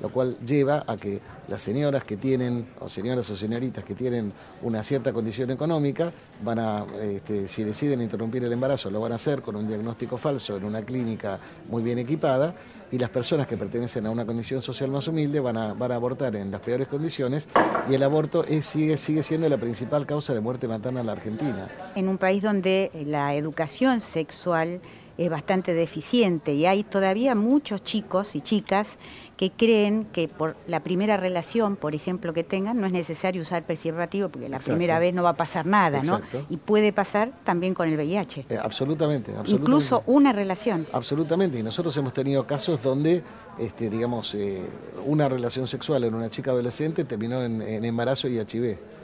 Lo 0.00 0.10
cual 0.10 0.36
lleva 0.44 0.84
a 0.86 0.96
que 0.96 1.20
las 1.48 1.62
señoras 1.62 2.04
que 2.04 2.16
tienen, 2.16 2.68
o 2.80 2.88
señoras 2.88 3.28
o 3.30 3.36
señoritas 3.36 3.84
que 3.84 3.94
tienen 3.94 4.32
una 4.62 4.82
cierta 4.82 5.12
condición 5.12 5.50
económica, 5.50 6.12
van 6.42 6.58
a, 6.58 6.84
este, 7.00 7.48
si 7.48 7.64
deciden 7.64 8.02
interrumpir 8.02 8.44
el 8.44 8.52
embarazo, 8.52 8.90
lo 8.90 9.00
van 9.00 9.12
a 9.12 9.16
hacer 9.16 9.42
con 9.42 9.56
un 9.56 9.66
diagnóstico 9.66 10.16
falso 10.16 10.56
en 10.56 10.64
una 10.64 10.82
clínica 10.82 11.38
muy 11.68 11.82
bien 11.82 11.98
equipada, 11.98 12.54
y 12.90 12.98
las 12.98 13.10
personas 13.10 13.46
que 13.46 13.56
pertenecen 13.56 14.06
a 14.06 14.10
una 14.10 14.24
condición 14.24 14.62
social 14.62 14.90
más 14.90 15.06
humilde 15.08 15.40
van 15.40 15.56
a, 15.56 15.70
abortar 15.70 16.34
en 16.36 16.50
las 16.50 16.60
peores 16.60 16.88
condiciones, 16.88 17.46
y 17.88 17.94
el 17.94 18.02
aborto 18.02 18.44
sigue, 18.62 18.96
sigue 18.96 19.22
siendo 19.22 19.48
la 19.48 19.58
principal 19.58 20.06
causa 20.06 20.32
de 20.32 20.40
muerte 20.40 20.68
materna 20.68 21.00
en 21.00 21.06
la 21.06 21.12
Argentina. 21.12 21.68
En 21.94 22.08
un 22.08 22.18
país 22.18 22.42
donde 22.42 22.90
la 23.06 23.34
educación 23.34 24.00
sexual 24.00 24.80
es 25.18 25.28
bastante 25.28 25.74
deficiente 25.74 26.54
y 26.54 26.64
hay 26.64 26.84
todavía 26.84 27.34
muchos 27.34 27.82
chicos 27.82 28.36
y 28.36 28.40
chicas 28.40 28.96
que 29.36 29.50
creen 29.50 30.04
que 30.12 30.28
por 30.28 30.56
la 30.66 30.80
primera 30.80 31.16
relación, 31.16 31.76
por 31.76 31.94
ejemplo, 31.94 32.32
que 32.32 32.44
tengan, 32.44 32.80
no 32.80 32.86
es 32.86 32.92
necesario 32.92 33.42
usar 33.42 33.64
preservativo 33.64 34.28
porque 34.28 34.48
la 34.48 34.58
primera 34.58 34.98
vez 34.98 35.14
no 35.14 35.22
va 35.22 35.30
a 35.30 35.36
pasar 35.36 35.66
nada, 35.66 36.02
¿no? 36.02 36.20
Y 36.48 36.56
puede 36.56 36.92
pasar 36.92 37.32
también 37.44 37.74
con 37.74 37.88
el 37.88 37.96
VIH. 37.96 38.46
Eh, 38.48 38.58
absolutamente, 38.60 39.30
absolutamente, 39.30 39.52
Incluso 39.52 40.02
una 40.06 40.32
relación. 40.32 40.86
Absolutamente, 40.92 41.58
y 41.58 41.62
nosotros 41.62 41.96
hemos 41.96 42.12
tenido 42.12 42.46
casos 42.46 42.82
donde, 42.82 43.22
este, 43.58 43.90
digamos, 43.90 44.34
eh, 44.34 44.60
una 45.06 45.28
relación 45.28 45.68
sexual 45.68 46.02
en 46.04 46.14
una 46.14 46.30
chica 46.30 46.50
adolescente 46.50 47.04
terminó 47.04 47.42
en, 47.42 47.62
en 47.62 47.84
embarazo 47.84 48.28
y 48.28 48.38
HIV 48.38 48.97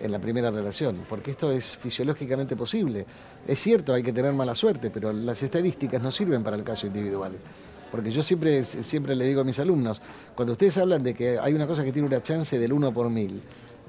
en 0.00 0.12
la 0.12 0.18
primera 0.18 0.50
relación, 0.50 1.04
porque 1.08 1.30
esto 1.30 1.50
es 1.52 1.76
fisiológicamente 1.76 2.56
posible. 2.56 3.06
Es 3.46 3.60
cierto, 3.60 3.92
hay 3.94 4.02
que 4.02 4.12
tener 4.12 4.32
mala 4.32 4.54
suerte, 4.54 4.90
pero 4.90 5.12
las 5.12 5.42
estadísticas 5.42 6.02
no 6.02 6.10
sirven 6.10 6.42
para 6.42 6.56
el 6.56 6.64
caso 6.64 6.86
individual. 6.86 7.32
Porque 7.90 8.10
yo 8.10 8.22
siempre, 8.22 8.64
siempre 8.64 9.16
le 9.16 9.24
digo 9.24 9.40
a 9.40 9.44
mis 9.44 9.58
alumnos, 9.58 10.00
cuando 10.34 10.52
ustedes 10.52 10.76
hablan 10.76 11.02
de 11.02 11.14
que 11.14 11.38
hay 11.38 11.54
una 11.54 11.66
cosa 11.66 11.84
que 11.84 11.92
tiene 11.92 12.06
una 12.06 12.22
chance 12.22 12.58
del 12.58 12.72
1 12.72 12.92
por 12.92 13.08
mil, 13.08 13.40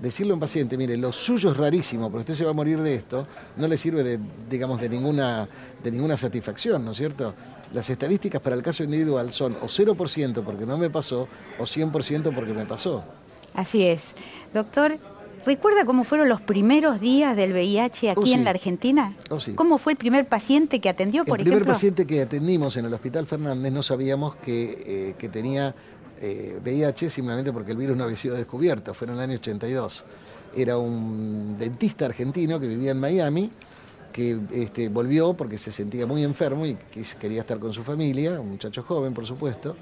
decirle 0.01 0.31
a 0.31 0.35
un 0.35 0.39
paciente, 0.39 0.77
mire, 0.77 0.95
lo 0.95 1.11
suyo 1.11 1.51
es 1.51 1.57
rarísimo, 1.57 2.09
porque 2.09 2.21
usted 2.21 2.33
se 2.33 2.45
va 2.45 2.51
a 2.51 2.53
morir 2.53 2.79
de 2.81 2.95
esto, 2.95 3.27
no 3.57 3.67
le 3.67 3.77
sirve 3.77 4.03
de, 4.03 4.19
digamos, 4.49 4.79
de 4.79 4.89
ninguna, 4.89 5.47
de 5.83 5.91
ninguna 5.91 6.15
satisfacción, 6.15 6.85
¿no 6.85 6.91
es 6.91 6.97
cierto? 6.97 7.33
Las 7.73 7.89
estadísticas 7.89 8.41
para 8.41 8.55
el 8.55 8.63
caso 8.63 8.83
individual 8.83 9.31
son 9.31 9.57
o 9.61 9.65
0% 9.65 10.43
porque 10.43 10.65
no 10.65 10.77
me 10.77 10.89
pasó, 10.89 11.27
o 11.59 11.63
100% 11.63 12.33
porque 12.33 12.53
me 12.53 12.65
pasó. 12.65 13.03
Así 13.53 13.83
es. 13.83 14.13
Doctor, 14.53 14.97
¿Recuerda 15.45 15.85
cómo 15.85 16.03
fueron 16.03 16.29
los 16.29 16.41
primeros 16.41 16.99
días 16.99 17.35
del 17.35 17.53
VIH 17.53 18.11
aquí 18.11 18.31
oh, 18.31 18.35
en 18.35 18.43
la 18.43 18.51
Argentina? 18.51 19.13
Oh, 19.29 19.39
sí. 19.39 19.53
¿Cómo 19.53 19.77
fue 19.77 19.93
el 19.93 19.97
primer 19.97 20.27
paciente 20.27 20.79
que 20.79 20.89
atendió, 20.89 21.25
por 21.25 21.39
ejemplo? 21.39 21.55
El 21.55 21.61
primer 21.61 21.73
paciente 21.73 22.05
que 22.05 22.21
atendimos 22.21 22.75
en 22.77 22.85
el 22.85 22.93
Hospital 22.93 23.25
Fernández 23.25 23.71
no 23.71 23.83
sabíamos 23.83 24.35
que, 24.35 25.15
eh, 25.19 25.29
tenía 25.29 25.73
VIH 26.21 27.05
eh, 27.05 27.09
simplemente 27.09 27.53
porque 27.53 27.71
el 27.71 27.77
virus 27.77 27.97
no 27.97 28.03
había 28.03 28.17
sido 28.17 28.35
descubierto, 28.35 28.93
fue 28.93 29.07
en 29.07 29.13
el 29.13 29.19
año 29.19 29.35
82. 29.35 30.05
Era 30.55 30.77
un 30.77 31.55
dentista 31.57 32.05
argentino 32.05 32.59
que 32.59 32.67
vivía 32.67 32.91
en 32.91 32.99
Miami, 32.99 33.51
que 34.11 34.39
este, 34.51 34.89
volvió 34.89 35.33
porque 35.33 35.57
se 35.57 35.71
sentía 35.71 36.05
muy 36.05 36.23
enfermo 36.23 36.65
y 36.65 36.77
quería 37.19 37.41
estar 37.41 37.59
con 37.59 37.71
su 37.71 37.83
familia, 37.83 38.39
un 38.39 38.49
muchacho 38.49 38.83
joven, 38.83 39.13
por 39.13 39.25
supuesto. 39.25 39.75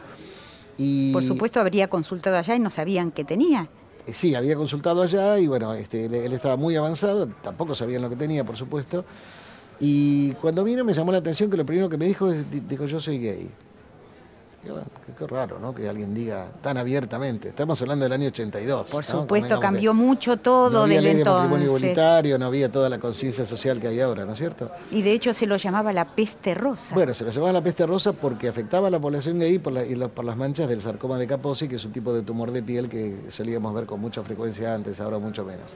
Y... 0.77 1.11
Por 1.11 1.23
supuesto 1.23 1.59
habría 1.59 1.87
consultado 1.87 2.37
allá 2.37 2.55
y 2.55 2.59
no 2.59 2.69
sabían 2.69 3.11
qué 3.11 3.23
tenía. 3.23 3.69
Eh, 4.07 4.13
sí, 4.13 4.33
había 4.35 4.55
consultado 4.55 5.03
allá 5.03 5.37
y 5.37 5.47
bueno, 5.47 5.73
este, 5.73 6.05
él, 6.05 6.33
estaba 6.33 6.55
muy 6.55 6.75
avanzado, 6.75 7.27
tampoco 7.41 7.75
sabían 7.75 8.01
lo 8.01 8.09
que 8.09 8.15
tenía, 8.15 8.43
por 8.43 8.55
supuesto. 8.55 9.03
Y 9.79 10.31
cuando 10.33 10.63
vino 10.63 10.83
me 10.83 10.93
llamó 10.93 11.11
la 11.11 11.19
atención 11.19 11.51
que 11.51 11.57
lo 11.57 11.65
primero 11.65 11.89
que 11.89 11.97
me 11.97 12.05
dijo 12.05 12.31
es, 12.31 12.45
dijo, 12.67 12.85
yo 12.85 12.99
soy 12.99 13.19
gay. 13.19 13.51
Qué, 14.63 15.27
raro, 15.27 15.59
¿no? 15.59 15.73
Que 15.73 15.87
alguien 15.87 16.13
diga 16.13 16.47
tan 16.61 16.77
abiertamente. 16.77 17.49
Estamos 17.49 17.81
hablando 17.81 18.03
del 18.05 18.13
año 18.13 18.27
82. 18.27 18.89
Por 18.89 19.03
supuesto, 19.03 19.59
cambió 19.59 19.93
mucho 19.93 20.37
todo 20.37 20.69
no 20.69 20.81
había 20.83 21.01
ley 21.01 21.15
de 21.15 21.23
matrimonio 21.23 21.67
igualitario, 21.67 22.37
no 22.37 22.45
había 22.45 22.69
toda 22.71 22.89
la 22.89 22.99
conciencia 22.99 23.45
social 23.45 23.79
que 23.79 23.87
hay 23.87 23.99
ahora, 23.99 24.25
¿no 24.25 24.33
es 24.33 24.37
cierto? 24.37 24.69
Y 24.91 25.01
de 25.01 25.13
hecho 25.13 25.33
se 25.33 25.47
lo 25.47 25.57
llamaba 25.57 25.93
la 25.93 26.05
peste 26.05 26.53
rosa. 26.53 26.93
Bueno, 26.93 27.13
se 27.13 27.23
lo 27.23 27.31
llamaba 27.31 27.53
la 27.53 27.63
peste 27.63 27.85
rosa 27.85 28.13
porque 28.13 28.47
afectaba 28.47 28.87
a 28.87 28.91
la 28.91 28.99
población 28.99 29.39
gay 29.39 29.59
por, 29.59 29.73
y 29.77 29.95
por 29.95 30.25
las 30.25 30.37
manchas 30.37 30.67
del 30.67 30.81
sarcoma 30.81 31.17
de 31.17 31.27
Kaposi, 31.27 31.67
que 31.67 31.75
es 31.75 31.85
un 31.85 31.91
tipo 31.91 32.13
de 32.13 32.21
tumor 32.23 32.51
de 32.51 32.61
piel 32.61 32.89
que 32.89 33.29
solíamos 33.29 33.73
ver 33.73 33.85
con 33.85 33.99
mucha 33.99 34.21
frecuencia 34.23 34.73
antes, 34.73 34.99
ahora 34.99 35.17
mucho 35.17 35.45
menos. 35.45 35.71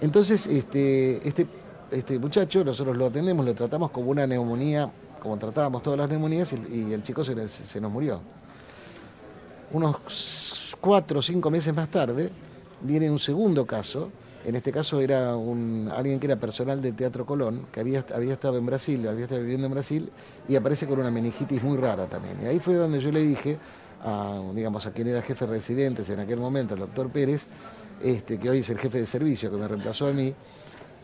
Entonces, 0.00 0.46
este, 0.46 1.26
este, 1.28 1.46
este 1.90 2.18
muchacho, 2.18 2.64
nosotros 2.64 2.96
lo 2.96 3.06
atendemos, 3.06 3.44
lo 3.44 3.54
tratamos 3.54 3.90
como 3.90 4.10
una 4.10 4.26
neumonía 4.26 4.90
como 5.20 5.36
tratábamos 5.36 5.82
todas 5.82 5.98
las 5.98 6.08
neumonías 6.08 6.52
y, 6.52 6.92
el 6.92 7.02
chico 7.02 7.22
se, 7.22 7.34
nos 7.80 7.92
murió. 7.92 8.20
Unos 9.72 10.76
cuatro 10.80 11.20
o 11.20 11.22
cinco 11.22 11.50
meses 11.50 11.74
más 11.74 11.90
tarde 11.90 12.30
viene 12.80 13.10
un 13.10 13.18
segundo 13.18 13.66
caso, 13.66 14.10
en 14.44 14.56
este 14.56 14.72
caso 14.72 15.00
era 15.00 15.36
un, 15.36 15.90
alguien 15.94 16.18
que 16.18 16.26
era 16.26 16.36
personal 16.36 16.80
del 16.80 16.94
Teatro 16.94 17.26
Colón, 17.26 17.66
que 17.70 17.80
había, 17.80 18.04
había 18.14 18.32
estado 18.32 18.56
en 18.56 18.66
Brasil, 18.66 19.06
había 19.06 19.24
estado 19.24 19.42
viviendo 19.42 19.66
en 19.66 19.72
Brasil, 19.74 20.10
y 20.48 20.56
aparece 20.56 20.86
con 20.86 20.98
una 20.98 21.10
meningitis 21.10 21.62
muy 21.62 21.76
rara 21.76 22.06
también. 22.06 22.38
Y 22.42 22.46
ahí 22.46 22.58
fue 22.58 22.74
donde 22.74 22.98
yo 23.00 23.12
le 23.12 23.20
dije 23.20 23.58
a, 24.02 24.40
digamos, 24.54 24.86
a 24.86 24.92
quien 24.92 25.08
era 25.08 25.22
jefe 25.22 25.46
de 25.46 25.52
residentes 25.52 26.08
en 26.08 26.20
aquel 26.20 26.38
momento, 26.38 26.74
el 26.74 26.80
doctor 26.80 27.10
Pérez, 27.10 27.46
este, 28.02 28.38
que 28.38 28.48
hoy 28.48 28.60
es 28.60 28.70
el 28.70 28.78
jefe 28.78 28.98
de 28.98 29.06
servicio, 29.06 29.50
que 29.50 29.58
me 29.58 29.68
reemplazó 29.68 30.06
a 30.06 30.12
mí, 30.12 30.34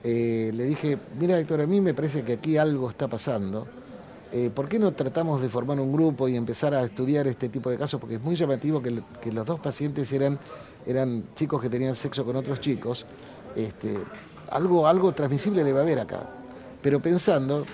eh, 0.03 0.51
le 0.55 0.65
dije, 0.65 0.99
mira 1.19 1.39
Héctor, 1.39 1.61
a 1.61 1.67
mí 1.67 1.81
me 1.81 1.93
parece 1.93 2.23
que 2.23 2.35
aquí 2.35 2.57
algo 2.57 2.89
está 2.89 3.09
pasando, 3.09 3.67
eh, 4.37 4.51
¿por 4.51 4.69
qué 4.69 4.79
no 4.79 4.93
tratamos 4.93 5.41
de 5.41 5.49
formar 5.49 5.81
un 5.81 5.91
grupo 5.91 6.29
y 6.29 6.37
empezar 6.37 6.75
a 6.75 6.83
estudiar 6.83 7.27
este 7.27 7.49
tipo 7.49 7.71
de 7.71 7.79
casos? 7.79 7.99
Porque 7.99 8.17
es 8.17 8.21
muy 8.21 8.37
llamativo 8.37 8.83
que, 8.83 9.33
los 9.33 9.47
dos 9.47 9.59
pacientes 9.61 10.13
eran, 10.13 10.39
eran 10.85 11.25
chicos 11.35 11.63
que 11.63 11.71
tenían 11.71 11.95
sexo 11.95 12.23
con 12.23 12.37
otros 12.37 12.61
chicos. 12.61 13.07
Este, 13.55 13.97
algo, 14.51 14.87
algo 14.87 15.13
transmisible 15.13 15.65
debe 15.65 15.81
haber 15.81 16.01
acá. 16.01 16.29
Pero 16.83 17.01
pensando, 17.01 17.65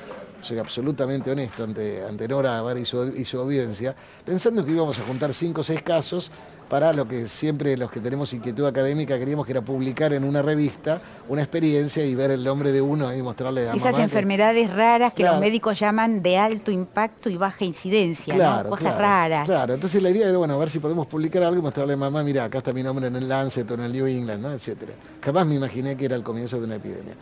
soy 0.43 0.59
absolutamente 0.59 1.31
honesto 1.31 1.65
ante, 1.65 2.05
ante 2.05 2.29
Nora 2.29 2.63
y 2.79 2.85
su, 2.85 3.15
y 3.17 3.25
su 3.25 3.39
audiencia, 3.39 3.95
pensando 4.25 4.65
que 4.65 4.73
íbamos 4.73 4.99
a 4.99 5.03
juntar 5.03 5.33
cinco 5.33 5.63
o 5.63 5.65
seis 5.65 5.83
casos 5.83 6.31
para 6.69 6.93
lo 6.95 7.07
que 7.07 7.29
siempre 7.29 7.77
los 7.77 7.91
que 7.91 8.01
tenemos 8.01 8.33
inquietud 8.33 8.65
académica 8.65 9.19
queríamos 9.19 9.45
que 9.45 9.53
era 9.53 9.61
publicar 9.61 10.15
en 10.15 10.25
una 10.25 10.41
revista 10.41 11.03
una 11.29 11.43
experiencia 11.43 12.03
y 12.03 12.15
ver 12.15 12.31
el 12.31 12.43
nombre 12.43 12.73
de 12.73 12.81
uno 12.81 13.15
y 13.15 13.21
mostrarle 13.21 13.69
a 13.69 13.75
Esas 13.75 13.99
enfermedades 13.99 14.73
raras 14.73 15.13
que 15.13 15.23
los 15.23 15.39
médicos 15.39 15.79
llaman 15.79 16.23
de 16.23 16.39
alto 16.39 16.71
impacto 16.71 17.29
y 17.29 17.37
baja 17.37 17.67
incidencia, 17.67 18.35
claro, 18.35 18.71
cosas 18.71 18.97
raras. 18.97 19.47
Claro, 19.47 19.75
entonces 19.75 20.03
la 20.03 20.09
idea 20.09 20.31
era, 20.31 20.39
bueno, 20.39 20.55
a 20.55 20.57
ver 20.57 20.71
si 20.71 20.79
podemos 20.79 21.07
publicar 21.07 21.43
algo 21.43 21.59
y 21.59 21.63
mostrarle 21.63 21.93
a 21.93 21.97
mamá, 21.99 22.23
mira, 22.25 22.45
acá 22.45 22.59
está 22.59 22.73
mi 22.73 22.83
nombre 22.83 23.07
en 23.07 23.17
el 23.17 23.29
Lancet 23.29 23.71
o 23.71 23.75
en 23.75 23.81
el 23.81 23.93
New 23.93 24.07
England, 24.07 24.43
¿no? 24.43 24.51
etcétera. 24.51 24.95
Jamás 25.23 25.47
me 25.47 25.57
imaginé 25.57 25.95
que 25.95 26.07
era 26.07 26.17
el 26.17 26.23
comienzo 26.23 26.59
de 26.59 26.65
una 26.65 26.77
epidemia. 26.77 27.15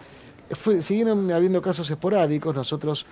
Siguieron 0.81 1.31
habiendo 1.31 1.63
casos 1.63 1.91
esporádicos, 1.91 2.55
nosotros 2.55 3.07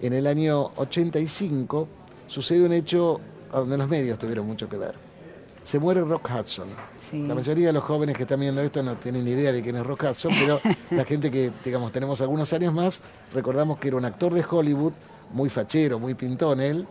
en 0.00 0.12
el 0.12 0.26
año 0.26 0.70
85 0.76 1.88
sucede 2.26 2.64
un 2.64 2.72
hecho 2.72 3.20
donde 3.52 3.76
los 3.76 3.88
medios 3.88 4.18
tuvieron 4.18 4.46
mucho 4.46 4.68
que 4.68 4.78
ver 4.78 5.12
se 5.62 5.78
muere 5.78 6.00
Rock 6.00 6.30
Hudson. 6.30 6.68
La 7.26 7.34
mayoría 7.34 7.68
de 7.68 7.72
los 7.72 7.84
jóvenes 7.84 8.16
que 8.16 8.22
están 8.22 8.40
viendo 8.40 8.60
esto 8.62 8.82
no 8.82 8.96
tienen 8.96 9.24
ni 9.24 9.32
idea 9.32 9.52
de 9.52 9.62
quién 9.62 9.76
es 9.76 9.86
Rock 9.86 10.04
Hudson, 10.10 10.32
pero 10.38 10.60
la 10.90 11.04
gente 11.04 11.30
que, 11.30 11.50
digamos, 11.64 11.92
tenemos 11.92 12.20
algunos 12.20 12.52
años 12.52 12.74
más, 12.74 13.00
recordamos 13.32 13.78
que 13.78 13.88
era 13.88 13.96
un 13.96 14.04
actor 14.04 14.34
de 14.34 14.44
Hollywood, 14.48 14.92
muy 15.32 15.48
fachero, 15.48 15.98
muy 15.98 16.14
pintón 16.14 16.60
él, 16.60 16.86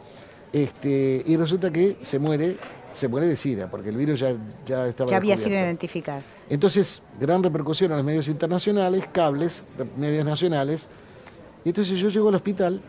este, 0.53 1.21
y 1.25 1.35
resulta 1.37 1.71
que 1.71 1.97
se 2.01 2.17
muere, 2.17 2.57
se 2.93 3.07
muere 3.07 3.27
de 3.27 3.35
SIDA, 3.35 3.69
porque 3.69 3.89
el 3.89 3.97
virus 3.97 4.19
ya, 4.19 4.35
ya 4.65 4.87
estaba 4.87 5.11
Ya 5.11 5.17
había 5.17 5.37
sido 5.37 5.51
identificado. 5.51 6.21
Entonces, 6.53 7.01
gran 7.19 7.41
repercusión 7.41 7.91
en 7.91 7.97
los 7.97 8.05
medios 8.05 8.27
internacionales, 8.27 9.05
cables, 9.11 9.63
medios 9.97 10.25
nacionales, 10.25 10.87
y 11.63 11.69
entonces 11.69 11.97
yo 11.97 12.09
llego 12.09 12.29
al 12.29 12.35
hospital 12.35 12.81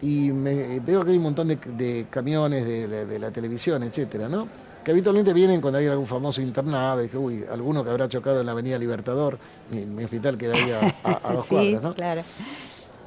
y 0.00 0.30
me, 0.30 0.80
veo 0.80 1.04
que 1.04 1.10
hay 1.10 1.16
un 1.16 1.22
montón 1.22 1.48
de, 1.48 2.06
camiones 2.10 2.64
de, 2.64 3.06
de 3.06 3.18
la 3.18 3.30
televisión, 3.30 3.82
etcétera, 3.82 4.28
¿no? 4.28 4.48
que 4.88 4.92
habitualmente 4.92 5.34
vienen 5.34 5.60
cuando 5.60 5.78
hay 5.78 5.86
algún 5.86 6.06
famoso 6.06 6.40
internado, 6.40 7.04
y 7.04 7.08
que, 7.08 7.18
uy, 7.18 7.44
alguno 7.52 7.84
que 7.84 7.90
habrá 7.90 8.08
chocado 8.08 8.40
en 8.40 8.46
la 8.46 8.52
Avenida 8.52 8.78
Libertador, 8.78 9.38
mi, 9.70 10.02
hospital 10.02 10.38
queda 10.38 10.54
ahí 10.54 10.72
a, 11.04 11.32
dos 11.34 11.44
cuadras, 11.44 11.82
¿no? 11.82 11.92
claro. 11.92 12.22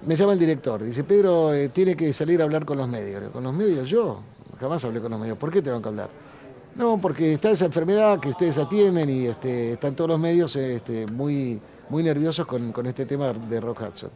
Me 0.06 0.16
llama 0.16 0.34
el 0.34 0.40
director, 0.40 0.84
dice, 0.84 1.04
Pedro, 1.04 1.56
eh, 1.56 1.70
tiene 1.70 1.96
que 1.96 2.14
salir 2.14 2.40
a 2.42 2.44
hablar 2.44 2.66
con 2.66 2.78
los 2.78 2.88
medios. 2.88 3.32
¿Con 3.32 3.44
los 3.44 3.54
medios? 3.54 3.90
Yo 3.90 4.20
jamás 4.60 4.86
hablé 4.86 5.00
con 5.02 5.10
los 5.10 5.20
medios. 5.20 5.40
¿Por 5.40 5.52
qué 5.52 5.64
tengo 5.64 5.82
que 5.82 5.88
hablar? 5.88 6.10
No, 6.76 6.98
porque 6.98 7.34
está 7.34 7.52
esa 7.52 7.66
enfermedad 7.66 8.20
que 8.20 8.30
ustedes 8.30 8.58
atienden 8.58 9.10
y 9.10 9.26
este, 9.26 9.74
están 9.74 9.96
todos 9.96 10.12
los 10.12 10.20
medios 10.20 10.56
este, 10.56 11.06
muy, 11.08 11.60
muy 11.90 12.04
nerviosos 12.04 12.46
con, 12.46 12.72
con 12.72 12.86
este 12.88 13.06
tema 13.06 13.34
de 13.34 13.60
Rock 13.60 13.82
Hudson. 13.82 14.10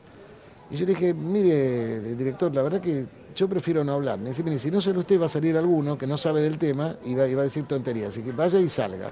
Y 0.71 0.77
yo 0.77 0.85
le 0.85 0.93
dije, 0.93 1.13
mire, 1.13 2.15
director, 2.15 2.53
la 2.53 2.63
verdad 2.63 2.81
que 2.81 3.05
yo 3.35 3.47
prefiero 3.47 3.83
no 3.83 3.93
hablar. 3.93 4.17
Me 4.17 4.29
dice, 4.29 4.43
mire, 4.43 4.57
si 4.57 4.71
no 4.71 4.81
sale 4.81 4.97
usted 4.97 5.19
va 5.19 5.25
a 5.25 5.29
salir 5.29 5.57
alguno 5.57 5.97
que 5.97 6.07
no 6.07 6.17
sabe 6.17 6.41
del 6.41 6.57
tema 6.57 6.95
y 7.03 7.13
va, 7.13 7.23
a 7.23 7.27
decir 7.27 7.65
tonterías. 7.65 8.11
Así 8.11 8.21
que 8.21 8.31
vaya 8.31 8.59
y 8.59 8.69
salga. 8.69 9.09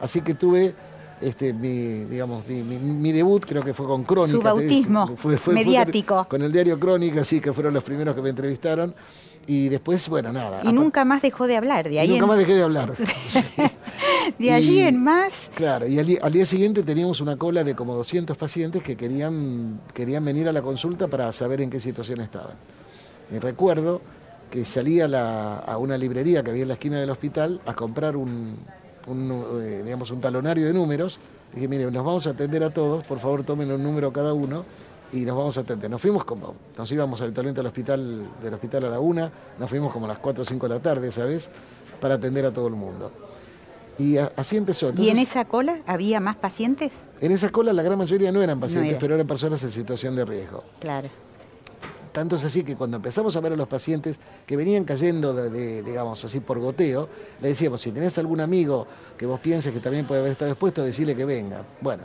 Así 0.00 0.20
que 0.20 0.34
tuve 0.34 0.74
este, 1.20 1.52
mi, 1.52 2.04
digamos, 2.04 2.46
mi, 2.46 3.12
debut 3.12 3.44
creo 3.46 3.62
que 3.62 3.72
fue 3.72 3.86
con 3.86 4.04
Crónica. 4.04 4.36
Su 4.36 4.42
bautismo 4.42 5.16
mediático. 5.52 6.26
con, 6.28 6.42
el 6.42 6.52
diario 6.52 6.78
Crónica, 6.78 7.24
sí, 7.24 7.40
que 7.40 7.52
fueron 7.52 7.72
los 7.74 7.82
primeros 7.82 8.14
que 8.14 8.22
me 8.22 8.30
entrevistaron. 8.30 8.94
Y 9.46 9.68
después, 9.68 10.08
bueno, 10.08 10.32
nada. 10.32 10.60
Y 10.62 10.72
nunca 10.72 11.04
más 11.04 11.20
dejó 11.20 11.46
de 11.46 11.56
hablar, 11.56 11.88
de 11.88 11.98
ahí. 11.98 12.08
nunca 12.08 12.26
más 12.26 12.38
dejé 12.38 12.54
de 12.54 12.62
hablar. 12.62 12.94
de 14.38 14.52
allí 14.52 14.80
en 14.80 15.02
más. 15.02 15.50
Claro, 15.54 15.86
y 15.86 15.98
al, 15.98 16.32
día 16.32 16.44
siguiente 16.46 16.82
teníamos 16.82 17.20
una 17.20 17.36
cola 17.36 17.64
de 17.64 17.74
como 17.74 17.94
200 17.94 18.36
pacientes 18.36 18.82
que 18.82 18.96
querían, 18.96 19.80
querían 19.92 20.24
venir 20.24 20.48
a 20.48 20.52
la 20.52 20.62
consulta 20.62 21.08
para 21.08 21.32
saber 21.32 21.60
en 21.60 21.70
qué 21.70 21.80
situación 21.80 22.20
estaban. 22.20 22.54
Y 23.34 23.38
recuerdo 23.38 24.00
que 24.50 24.64
salí 24.64 25.00
a, 25.00 25.58
a 25.58 25.78
una 25.78 25.98
librería 25.98 26.42
que 26.42 26.50
había 26.50 26.62
en 26.62 26.68
la 26.68 26.74
esquina 26.74 27.00
del 27.00 27.10
hospital 27.10 27.60
a 27.66 27.74
comprar 27.74 28.16
un, 28.16 28.56
un, 29.06 29.60
eh, 29.62 29.82
digamos, 29.84 30.10
un 30.10 30.20
talonario 30.20 30.66
de 30.66 30.72
números. 30.72 31.18
Dije, 31.54 31.68
mire, 31.68 31.90
nos 31.90 32.04
vamos 32.04 32.26
a 32.26 32.30
atender 32.30 32.62
a 32.62 32.70
todos, 32.70 33.04
por 33.04 33.18
favor 33.18 33.42
tomen 33.42 33.70
un 33.70 33.82
número 33.82 34.12
cada 34.12 34.32
uno 34.32 34.64
y 35.12 35.20
nos 35.20 35.36
vamos 35.36 35.56
a 35.58 35.60
atender. 35.60 35.90
Nos 35.90 36.00
fuimos 36.00 36.24
como, 36.24 36.54
nos 36.76 36.90
íbamos 36.90 37.20
habitualmente 37.20 37.60
al 37.60 37.66
hospital, 37.66 38.28
del 38.42 38.54
hospital 38.54 38.84
a 38.86 38.88
la 38.88 39.00
una, 39.00 39.30
nos 39.58 39.68
fuimos 39.68 39.92
como 39.92 40.06
a 40.06 40.08
las 40.08 40.18
4 40.18 40.42
o 40.42 40.44
5 40.44 40.68
de 40.68 40.74
la 40.74 40.80
tarde, 40.80 41.12
¿sabes? 41.12 41.50
Para 42.00 42.14
atender 42.14 42.46
a 42.46 42.52
todo 42.52 42.66
el 42.66 42.74
mundo. 42.74 43.12
Y 43.98 44.16
así 44.16 44.56
empezó. 44.56 44.92
¿Y 44.96 45.10
en 45.10 45.18
esa 45.18 45.44
cola 45.44 45.80
había 45.86 46.18
más 46.18 46.36
pacientes? 46.36 46.92
En 47.20 47.30
esa 47.30 47.50
cola 47.50 47.72
la 47.72 47.82
gran 47.82 47.98
mayoría 47.98 48.32
no 48.32 48.42
eran 48.42 48.58
pacientes, 48.58 48.96
pero 48.98 49.14
eran 49.14 49.26
personas 49.26 49.62
en 49.62 49.70
situación 49.70 50.16
de 50.16 50.24
riesgo. 50.24 50.64
Claro. 50.80 51.08
Tanto 52.10 52.36
es 52.36 52.44
así 52.44 52.62
que 52.62 52.76
cuando 52.76 52.98
empezamos 52.98 53.34
a 53.36 53.40
ver 53.40 53.52
a 53.52 53.56
los 53.56 53.68
pacientes 53.68 54.18
que 54.46 54.56
venían 54.56 54.84
cayendo, 54.84 55.32
de, 55.32 55.82
digamos 55.82 56.22
así, 56.24 56.40
por 56.40 56.58
goteo, 56.58 57.08
le 57.40 57.48
decíamos, 57.48 57.80
si 57.80 57.90
tenés 57.90 58.18
algún 58.18 58.40
amigo 58.40 58.86
que 59.16 59.24
vos 59.24 59.40
pienses 59.40 59.72
que 59.72 59.80
también 59.80 60.04
puede 60.04 60.20
haber 60.20 60.32
estado 60.32 60.50
expuesto, 60.50 60.82
decirle 60.82 61.16
que 61.16 61.24
venga. 61.24 61.62
Bueno, 61.80 62.04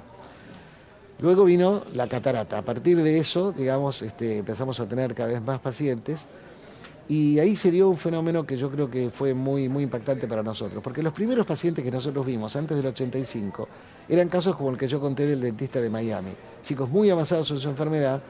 luego 1.19 1.43
vino 1.45 1.83
la 1.93 2.07
catarata. 2.07 2.59
A 2.59 2.61
partir 2.61 3.01
de 3.01 3.19
eso, 3.19 3.51
digamos, 3.51 4.01
este, 4.01 4.37
empezamos 4.37 4.79
a 4.79 4.87
tener 4.87 5.13
cada 5.13 5.29
vez 5.29 5.41
más 5.41 5.59
pacientes. 5.59 6.27
Y 7.09 7.39
ahí 7.39 7.55
se 7.55 7.71
dio 7.71 7.87
un 7.87 7.95
fenómeno 7.95 8.45
que 8.45 8.57
yo 8.57 8.69
creo 8.69 8.89
que 8.89 9.09
fue 9.09 9.33
muy, 9.33 9.69
muy 9.69 9.83
impactante 9.83 10.27
para 10.27 10.43
nosotros, 10.43 10.83
porque 10.83 11.01
los 11.01 11.13
primeros 11.13 11.45
pacientes 11.45 11.83
que 11.83 11.89
nosotros 11.89 12.25
vimos 12.25 12.53
antes 12.57 12.75
del 12.75 12.85
85 12.87 13.67
eran 14.09 14.27
casos 14.27 14.57
como 14.57 14.71
el 14.71 14.77
que 14.77 14.89
yo 14.89 14.99
conté 14.99 15.25
del 15.25 15.39
dentista 15.39 15.79
de 15.79 15.89
Miami, 15.89 16.31
chicos 16.65 16.89
muy 16.89 17.09
avanzados 17.09 17.49
en 17.51 17.59
su 17.59 17.69
enfermedad, 17.69 18.21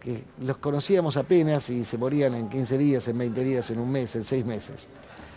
que 0.00 0.24
los 0.40 0.56
conocíamos 0.56 1.16
apenas 1.16 1.70
y 1.70 1.84
se 1.84 1.98
morían 1.98 2.34
en 2.34 2.48
15 2.48 2.78
días, 2.78 3.06
en 3.06 3.16
20 3.16 3.44
días, 3.44 3.70
en 3.70 3.78
un 3.78 3.92
mes, 3.92 4.16
en 4.16 4.24
6 4.24 4.44
meses. 4.44 4.88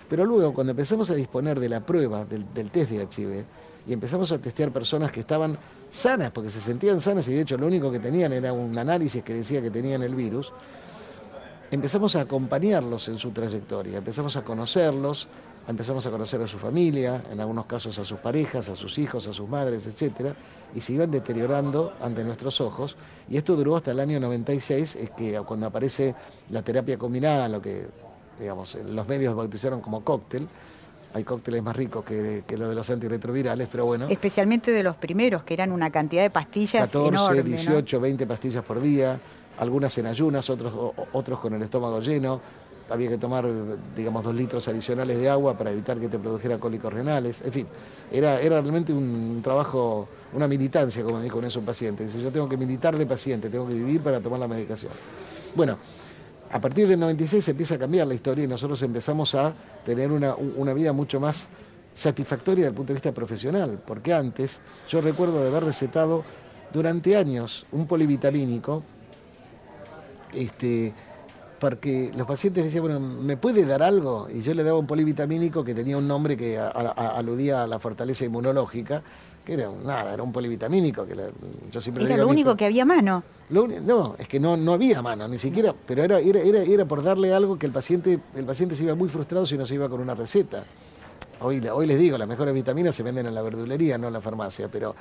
Pero 0.10 0.26
luego, 0.26 0.54
cuando 0.54 0.72
empezamos 0.72 1.10
a 1.12 1.14
disponer 1.14 1.60
de 1.60 1.70
la 1.70 1.82
prueba 1.82 2.26
del, 2.26 2.72
test 2.72 2.90
de 2.90 3.04
HIV 3.04 3.46
y 3.88 3.94
empezamos 3.94 4.32
a 4.32 4.40
testear 4.40 4.72
personas 4.72 5.12
que 5.12 5.20
estaban 5.20 5.58
sanas, 5.90 6.32
porque 6.32 6.50
se 6.50 6.60
sentían 6.60 7.02
sanas 7.02 7.28
y 7.28 7.34
de 7.34 7.42
hecho 7.42 7.58
lo 7.58 7.68
único 7.68 7.92
que 7.92 8.00
tenían 8.00 8.34
era 8.34 8.54
un 8.54 8.78
análisis 8.78 9.24
que 9.24 9.34
decía 9.34 9.62
que 9.62 9.72
tenían 9.72 10.04
el 10.04 10.16
virus, 10.16 10.54
empezamos 11.72 12.16
a 12.16 12.22
acompañarlos 12.22 13.08
en 13.10 13.18
su 13.18 13.32
trayectoria, 13.32 13.98
empezamos 13.98 14.36
a 14.36 14.44
conocerlos, 14.44 15.28
empezamos 15.68 16.06
a 16.06 16.12
conocer 16.12 16.42
a 16.42 16.48
su 16.48 16.58
familia, 16.58 17.24
en 17.32 17.40
algunos 17.40 17.66
casos 17.66 17.98
a 18.00 18.06
sus 18.06 18.20
parejas, 18.20 18.70
a 18.70 18.76
sus 18.76 18.98
hijos, 18.98 19.28
a 19.28 19.34
sus 19.34 19.48
madres, 19.48 19.86
etcétera, 19.86 20.34
y 20.74 20.82
se 20.82 20.94
iban 20.94 21.12
deteriorando 21.12 21.94
ante 22.02 22.24
nuestros 22.24 22.60
ojos. 22.62 22.96
Y 23.30 23.38
esto 23.38 23.56
duró 23.56 23.76
hasta 23.76 23.92
el 23.92 24.00
año 24.00 24.20
96, 24.20 24.96
es 24.96 25.10
que 25.12 25.40
cuando 25.46 25.68
aparece 25.68 26.16
la 26.50 26.64
terapia 26.64 26.98
combinada, 26.98 27.48
lo 27.48 27.62
que 27.62 27.88
digamos, 28.40 28.76
los 28.76 29.08
medios 29.08 29.36
bautizaron 29.36 29.82
como 29.82 30.04
cóctel, 30.04 30.48
hay 31.14 31.24
cócteles 31.24 31.64
más 31.64 31.76
ricos 31.76 32.06
que, 32.06 32.44
que 32.46 32.58
lo 32.58 32.70
de 32.70 32.76
los 32.76 32.90
antirretrovirales, 32.90 33.68
pero 33.72 33.86
bueno. 33.86 34.08
Especialmente 34.10 34.72
de 34.72 34.84
los 34.84 34.96
primeros, 34.96 35.44
que 35.44 35.54
eran 35.54 35.72
una 35.72 35.90
cantidad 35.90 36.22
de 36.22 36.30
pastillas 36.30 36.84
14, 36.84 37.44
18, 37.44 38.00
20 38.00 38.28
pastillas 38.28 38.64
por 38.64 38.80
día, 38.80 39.20
algunas 39.58 39.98
en 39.98 40.06
ayunas, 40.06 40.50
otros, 40.50 40.74
otros 41.12 41.40
con 41.40 41.54
el 41.54 41.62
estómago 41.62 42.00
lleno, 42.00 42.40
había 42.90 43.10
que 43.10 43.18
tomar, 43.18 43.46
digamos, 43.96 44.24
dos 44.24 44.34
litros 44.34 44.68
adicionales 44.68 45.18
de 45.18 45.30
agua 45.30 45.58
para 45.58 45.72
evitar 45.72 46.00
que 46.00 46.08
te 46.08 46.18
produjera 46.18 46.58
cólicos 46.58 46.92
renales. 46.92 47.42
En 47.42 47.52
fin, 47.52 47.68
era, 48.12 48.40
era 48.42 48.62
realmente 48.62 48.94
un 48.94 49.42
trabajo, 49.44 50.08
una 50.34 50.48
militancia, 50.48 51.04
como 51.04 51.18
me 51.18 51.24
dijo 51.24 51.40
eso 51.42 51.60
un 51.60 51.66
paciente. 51.66 52.06
Dice, 52.06 52.22
yo 52.22 52.32
tengo 52.32 52.50
que 52.50 52.58
militar 52.58 52.98
de 52.98 53.06
paciente, 53.06 53.50
tengo 53.50 53.68
que 53.68 53.74
vivir 53.74 54.02
para 54.02 54.20
tomar 54.20 54.40
la 54.40 54.48
medicación. 54.48 54.92
Bueno, 55.56 55.78
a 56.52 56.60
partir 56.60 56.88
del 56.88 57.00
96 57.00 57.44
se 57.44 57.52
empieza 57.52 57.76
a 57.76 57.78
cambiar 57.78 58.08
la 58.08 58.16
historia 58.16 58.44
y 58.44 58.48
nosotros 58.48 58.82
empezamos 58.82 59.36
a 59.36 59.54
tener 59.86 60.12
una, 60.12 60.36
una 60.36 60.74
vida 60.74 60.94
mucho 60.94 61.20
más 61.20 61.48
satisfactoria 61.94 62.64
desde 62.64 62.70
el 62.70 62.76
punto 62.76 62.94
de 62.94 62.96
vista 62.96 63.12
profesional, 63.12 63.80
porque 63.86 64.14
antes 64.14 64.62
yo 64.88 65.02
recuerdo 65.02 65.42
de 65.42 65.50
haber 65.50 65.66
recetado 65.66 66.24
durante 66.72 67.16
años 67.16 67.66
un 67.72 67.88
polivitamínico, 67.88 68.84
este, 70.34 70.94
porque 71.60 72.12
los 72.16 72.26
pacientes 72.26 72.64
decían, 72.64 72.84
bueno, 72.84 73.00
¿me 73.00 73.38
puede 73.38 73.66
dar 73.66 73.84
algo? 73.84 74.28
Y 74.34 74.42
yo 74.42 74.54
le 74.54 74.64
daba 74.64 74.80
un 74.80 74.88
polivitamínico 74.88 75.64
que 75.64 75.76
tenía 75.76 75.98
un 75.98 76.08
nombre 76.08 76.38
que 76.38 76.58
aludía 76.58 77.64
a 77.64 77.68
la 77.68 77.80
fortaleza 77.80 78.26
inmunológica, 78.26 79.04
que 79.50 79.56
era 79.56 79.72
nada, 79.84 80.14
era 80.14 80.22
un 80.22 80.32
polivitamínico. 80.32 81.06
Que 81.06 81.16
yo 81.72 81.82
siempre 81.82 82.06
era 82.06 82.18
lo 82.18 82.28
único 82.28 82.56
que 82.56 82.66
había 82.66 82.86
mano. 82.86 83.24
no, 83.50 84.16
es 84.18 84.28
que 84.28 84.40
no, 84.40 84.56
no 84.56 84.74
había 84.74 85.02
mano, 85.02 85.28
ni 85.28 85.40
siquiera, 85.40 85.74
pero 85.74 86.04
era, 86.04 86.20
era, 86.20 86.40
era, 86.40 86.62
era, 86.62 86.86
por 86.86 87.02
darle 87.02 87.34
algo 87.34 87.58
que 87.58 87.66
el 87.66 87.72
paciente, 87.72 88.20
el 88.36 88.46
paciente 88.46 88.76
se 88.76 88.84
iba 88.84 88.94
muy 88.94 89.10
frustrado 89.10 89.46
si 89.46 89.58
no 89.58 89.66
se 89.66 89.74
iba 89.74 89.90
con 89.90 90.02
una 90.02 90.14
receta. 90.14 90.64
Hoy, 91.42 91.66
hoy 91.68 91.88
les 91.88 91.98
digo, 91.98 92.18
las 92.18 92.28
mejores 92.28 92.54
vitaminas 92.54 92.94
se 92.94 93.02
venden 93.02 93.26
en 93.26 93.34
la 93.34 93.42
verdulería, 93.42 93.98
no 93.98 94.08
en 94.08 94.14
la 94.14 94.22
farmacia, 94.22 94.68
pero 94.68 94.94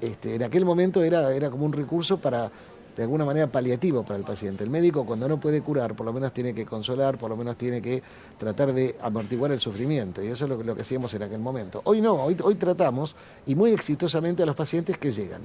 este, 0.00 0.34
en 0.34 0.42
aquel 0.42 0.64
momento 0.64 1.02
era, 1.02 1.32
era 1.32 1.50
como 1.50 1.64
un 1.64 1.72
recurso 1.72 2.18
para 2.18 2.50
de 2.96 3.02
alguna 3.02 3.24
manera 3.24 3.46
paliativo 3.46 4.02
para 4.04 4.16
el 4.16 4.24
paciente. 4.24 4.64
El 4.64 4.70
médico 4.70 5.04
cuando 5.04 5.28
no 5.28 5.40
puede 5.40 5.60
curar, 5.62 5.94
por 5.94 6.06
lo 6.06 6.12
menos 6.12 6.32
tiene 6.32 6.54
que 6.54 6.64
consolar, 6.64 7.18
por 7.18 7.30
lo 7.30 7.36
menos 7.36 7.56
tiene 7.56 7.82
que 7.82 8.02
tratar 8.38 8.72
de 8.72 8.96
amortiguar 9.02 9.52
el 9.52 9.60
sufrimiento. 9.60 10.22
Y 10.22 10.28
eso 10.28 10.44
es 10.44 10.50
lo, 10.50 10.62
lo 10.62 10.74
que 10.74 10.82
hacíamos 10.82 11.12
en 11.14 11.24
aquel 11.24 11.40
momento. 11.40 11.82
Hoy 11.84 12.00
no, 12.00 12.14
hoy, 12.14 12.36
hoy 12.42 12.54
tratamos 12.54 13.16
y 13.46 13.54
muy 13.54 13.72
exitosamente 13.72 14.42
a 14.42 14.46
los 14.46 14.56
pacientes 14.56 14.96
que 14.98 15.12
llegan. 15.12 15.42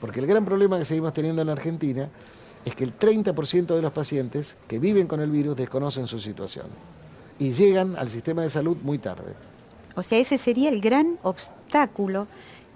Porque 0.00 0.20
el 0.20 0.26
gran 0.26 0.44
problema 0.44 0.78
que 0.78 0.84
seguimos 0.84 1.12
teniendo 1.12 1.42
en 1.42 1.46
la 1.46 1.52
Argentina 1.52 2.08
es 2.64 2.74
que 2.74 2.84
el 2.84 2.98
30% 2.98 3.74
de 3.74 3.82
los 3.82 3.92
pacientes 3.92 4.56
que 4.66 4.78
viven 4.78 5.06
con 5.06 5.20
el 5.20 5.30
virus 5.30 5.56
desconocen 5.56 6.06
su 6.06 6.18
situación 6.18 6.66
y 7.38 7.52
llegan 7.52 7.96
al 7.96 8.08
sistema 8.08 8.42
de 8.42 8.50
salud 8.50 8.76
muy 8.82 8.98
tarde. 8.98 9.34
O 9.94 10.02
sea, 10.02 10.18
ese 10.18 10.38
sería 10.38 10.70
el 10.70 10.80
gran 10.80 11.18
obstáculo 11.22 12.26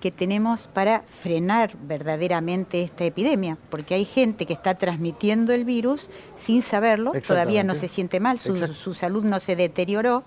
que 0.07 0.13
tenemos 0.13 0.69
para 0.69 1.03
frenar 1.03 1.73
verdaderamente 1.83 2.81
esta 2.81 3.05
epidemia, 3.05 3.59
porque 3.71 3.97
hay 3.97 4.05
gente 4.05 4.47
que 4.47 4.53
está 4.53 4.77
transmitiendo 4.77 5.53
el 5.53 5.65
virus 5.65 6.11
sin 6.37 6.63
saberlo, 6.63 7.11
todavía 7.27 7.65
no 7.65 7.75
se 7.75 7.89
siente 7.89 8.21
mal, 8.21 8.39
su, 8.39 8.95
salud 8.95 9.25
no 9.25 9.41
se 9.41 9.57
deterioró, 9.57 10.23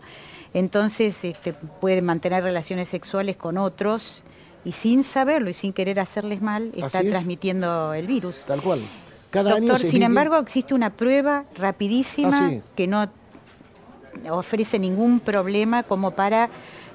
entonces 0.53 1.23
este, 1.23 1.53
puede 1.53 2.01
mantener 2.01 2.43
relaciones 2.43 2.89
sexuales 2.89 3.37
con 3.37 3.57
otros 3.57 4.21
y 4.65 4.73
sin 4.73 5.05
saberlo 5.05 5.49
y 5.49 5.53
sin 5.53 5.71
querer 5.71 6.01
hacerles 6.01 6.41
mal, 6.41 6.73
está 6.75 6.99
transmitiendo 6.99 7.93
el 7.93 8.05
virus. 8.05 8.43
Tal 8.45 8.61
cual. 8.61 8.81
Cada 9.29 9.51
Doctor, 9.51 9.79
sin 9.79 10.03
embargo, 10.03 10.35
existe 10.39 10.73
una 10.73 10.89
prueba 10.89 11.45
rapidísima 11.55 12.49
ah, 12.51 12.61
que 12.75 12.85
no 12.85 13.09
ofrece 14.29 14.77
ningún 14.77 15.21
problema 15.21 15.83
como 15.83 16.11
para 16.11 16.49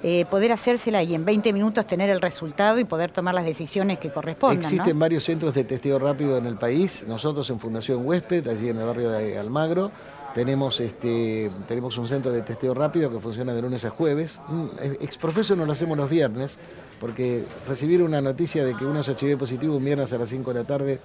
eh, 0.06 0.26
poder 0.26 0.52
hacérsela 0.52 1.02
y 1.02 1.14
en 1.14 1.24
20 1.24 1.50
minutos 1.54 1.86
tener 1.86 2.10
el 2.10 2.20
resultado 2.20 2.78
y 2.78 2.84
poder 2.84 3.10
tomar 3.10 3.34
las 3.34 3.46
decisiones 3.46 3.98
que 3.98 4.10
correspondan. 4.10 4.60
Existen 4.60 4.98
varios 4.98 5.24
centros 5.24 5.54
de 5.54 5.64
testeo 5.64 5.98
rápido 5.98 6.36
en 6.36 6.44
el 6.44 6.58
país. 6.58 7.06
Nosotros 7.08 7.48
en 7.48 7.58
Fundación 7.58 8.06
Huésped, 8.06 8.46
allí 8.46 8.68
en 8.68 8.76
el 8.76 8.84
barrio 8.84 9.08
de 9.08 9.38
Almagro, 9.38 9.90
tenemos, 10.34 10.78
este, 10.80 11.50
tenemos 11.66 11.96
un 11.96 12.06
centro 12.06 12.32
de 12.32 12.42
testeo 12.42 12.74
rápido 12.74 13.10
que 13.10 13.18
funciona 13.18 13.54
de 13.54 13.62
lunes 13.62 13.86
a 13.86 13.90
jueves. 13.90 14.42
Mm, 14.46 14.66
Exprofeso 15.00 15.56
no 15.56 15.64
lo 15.64 15.72
hacemos 15.72 15.96
los 15.96 16.10
viernes, 16.10 16.58
porque 17.00 17.42
recibir 17.66 18.02
una 18.02 18.20
noticia 18.20 18.62
de 18.62 18.76
que 18.76 18.84
uno 18.84 19.00
es 19.00 19.08
HIV 19.08 19.38
positivo 19.38 19.74
un 19.74 19.84
viernes 19.86 20.12
a 20.12 20.18
las 20.18 20.28
5 20.28 20.52
de 20.52 20.60
la 20.60 20.66
tarde 20.66 21.00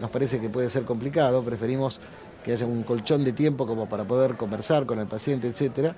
nos 0.00 0.10
parece 0.10 0.40
que 0.40 0.48
puede 0.48 0.68
ser 0.68 0.84
complicado. 0.84 1.42
Preferimos 1.42 1.98
que 2.44 2.52
haya 2.52 2.66
un 2.66 2.82
colchón 2.82 3.24
de 3.24 3.32
tiempo 3.32 3.66
como 3.66 3.88
para 3.88 4.04
poder 4.04 4.36
conversar 4.36 4.86
con 4.86 4.98
el 5.00 5.06
paciente, 5.06 5.48
etcétera. 5.48 5.96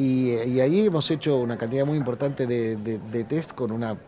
Y, 0.00 0.60
ahí 0.60 0.86
hemos 0.86 1.10
hecho 1.10 1.36
una 1.36 1.58
cantidad 1.58 1.84
muy 1.84 1.98
importante 1.98 2.46
de, 2.46 3.24
test 3.28 3.52
con 3.52 3.70
una, 3.70 3.98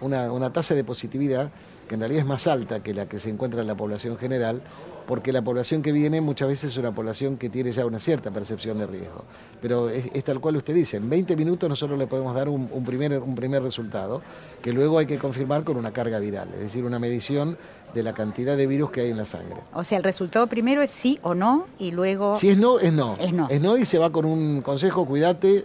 una, 0.00 0.52
tasa 0.54 0.74
de 0.74 0.84
positividad 0.84 1.50
que 1.86 1.96
en 1.96 2.00
realidad 2.00 2.22
es 2.22 2.26
más 2.26 2.46
alta 2.46 2.82
que 2.82 2.94
la 2.94 3.06
que 3.06 3.18
se 3.18 3.28
encuentra 3.28 3.60
en 3.60 3.66
la 3.66 3.74
población 3.74 4.16
general, 4.16 4.62
porque 5.06 5.32
la 5.32 5.42
población 5.42 5.82
que 5.82 5.92
viene 5.92 6.20
muchas 6.20 6.48
veces 6.48 6.72
es 6.72 6.76
una 6.76 6.94
población 6.94 7.36
que 7.36 7.50
tiene 7.50 7.72
ya 7.72 7.84
una 7.84 7.98
cierta 7.98 8.30
percepción 8.30 8.78
de 8.78 8.86
riesgo. 8.86 9.24
Pero 9.60 9.90
es, 9.90 10.24
tal 10.24 10.40
cual 10.40 10.56
usted 10.56 10.74
dice, 10.74 10.96
en 10.96 11.08
20 11.08 11.36
minutos 11.36 11.68
nosotros 11.68 11.98
le 11.98 12.06
podemos 12.06 12.34
dar 12.34 12.48
un, 12.48 12.68
primer, 12.84 13.18
un 13.18 13.34
primer 13.34 13.62
resultado, 13.62 14.22
que 14.62 14.72
luego 14.72 14.98
hay 14.98 15.06
que 15.06 15.18
confirmar 15.18 15.64
con 15.64 15.76
una 15.76 15.92
carga 15.92 16.18
viral, 16.18 16.48
es 16.54 16.60
decir, 16.60 16.84
una 16.84 16.98
medición 16.98 17.58
de 17.94 18.02
la 18.02 18.12
cantidad 18.12 18.56
de 18.56 18.66
virus 18.66 18.90
que 18.90 19.02
hay 19.02 19.10
en 19.10 19.16
la 19.16 19.24
sangre. 19.24 19.56
O 19.72 19.84
sea, 19.84 19.98
el 19.98 20.04
resultado 20.04 20.46
primero 20.48 20.82
es 20.82 20.90
sí 20.90 21.18
o 21.22 21.34
no 21.34 21.66
y 21.78 21.92
luego... 21.92 22.36
Si 22.38 22.50
es 22.50 22.58
no, 22.58 22.80
es 22.80 22.92
no. 22.92 23.16
Es 23.20 23.32
no. 23.32 23.48
Es 23.48 23.60
no 23.60 23.76
y 23.76 23.84
se 23.84 23.98
va 23.98 24.10
con 24.10 24.24
un 24.24 24.62
consejo, 24.62 25.06
cuídate, 25.06 25.64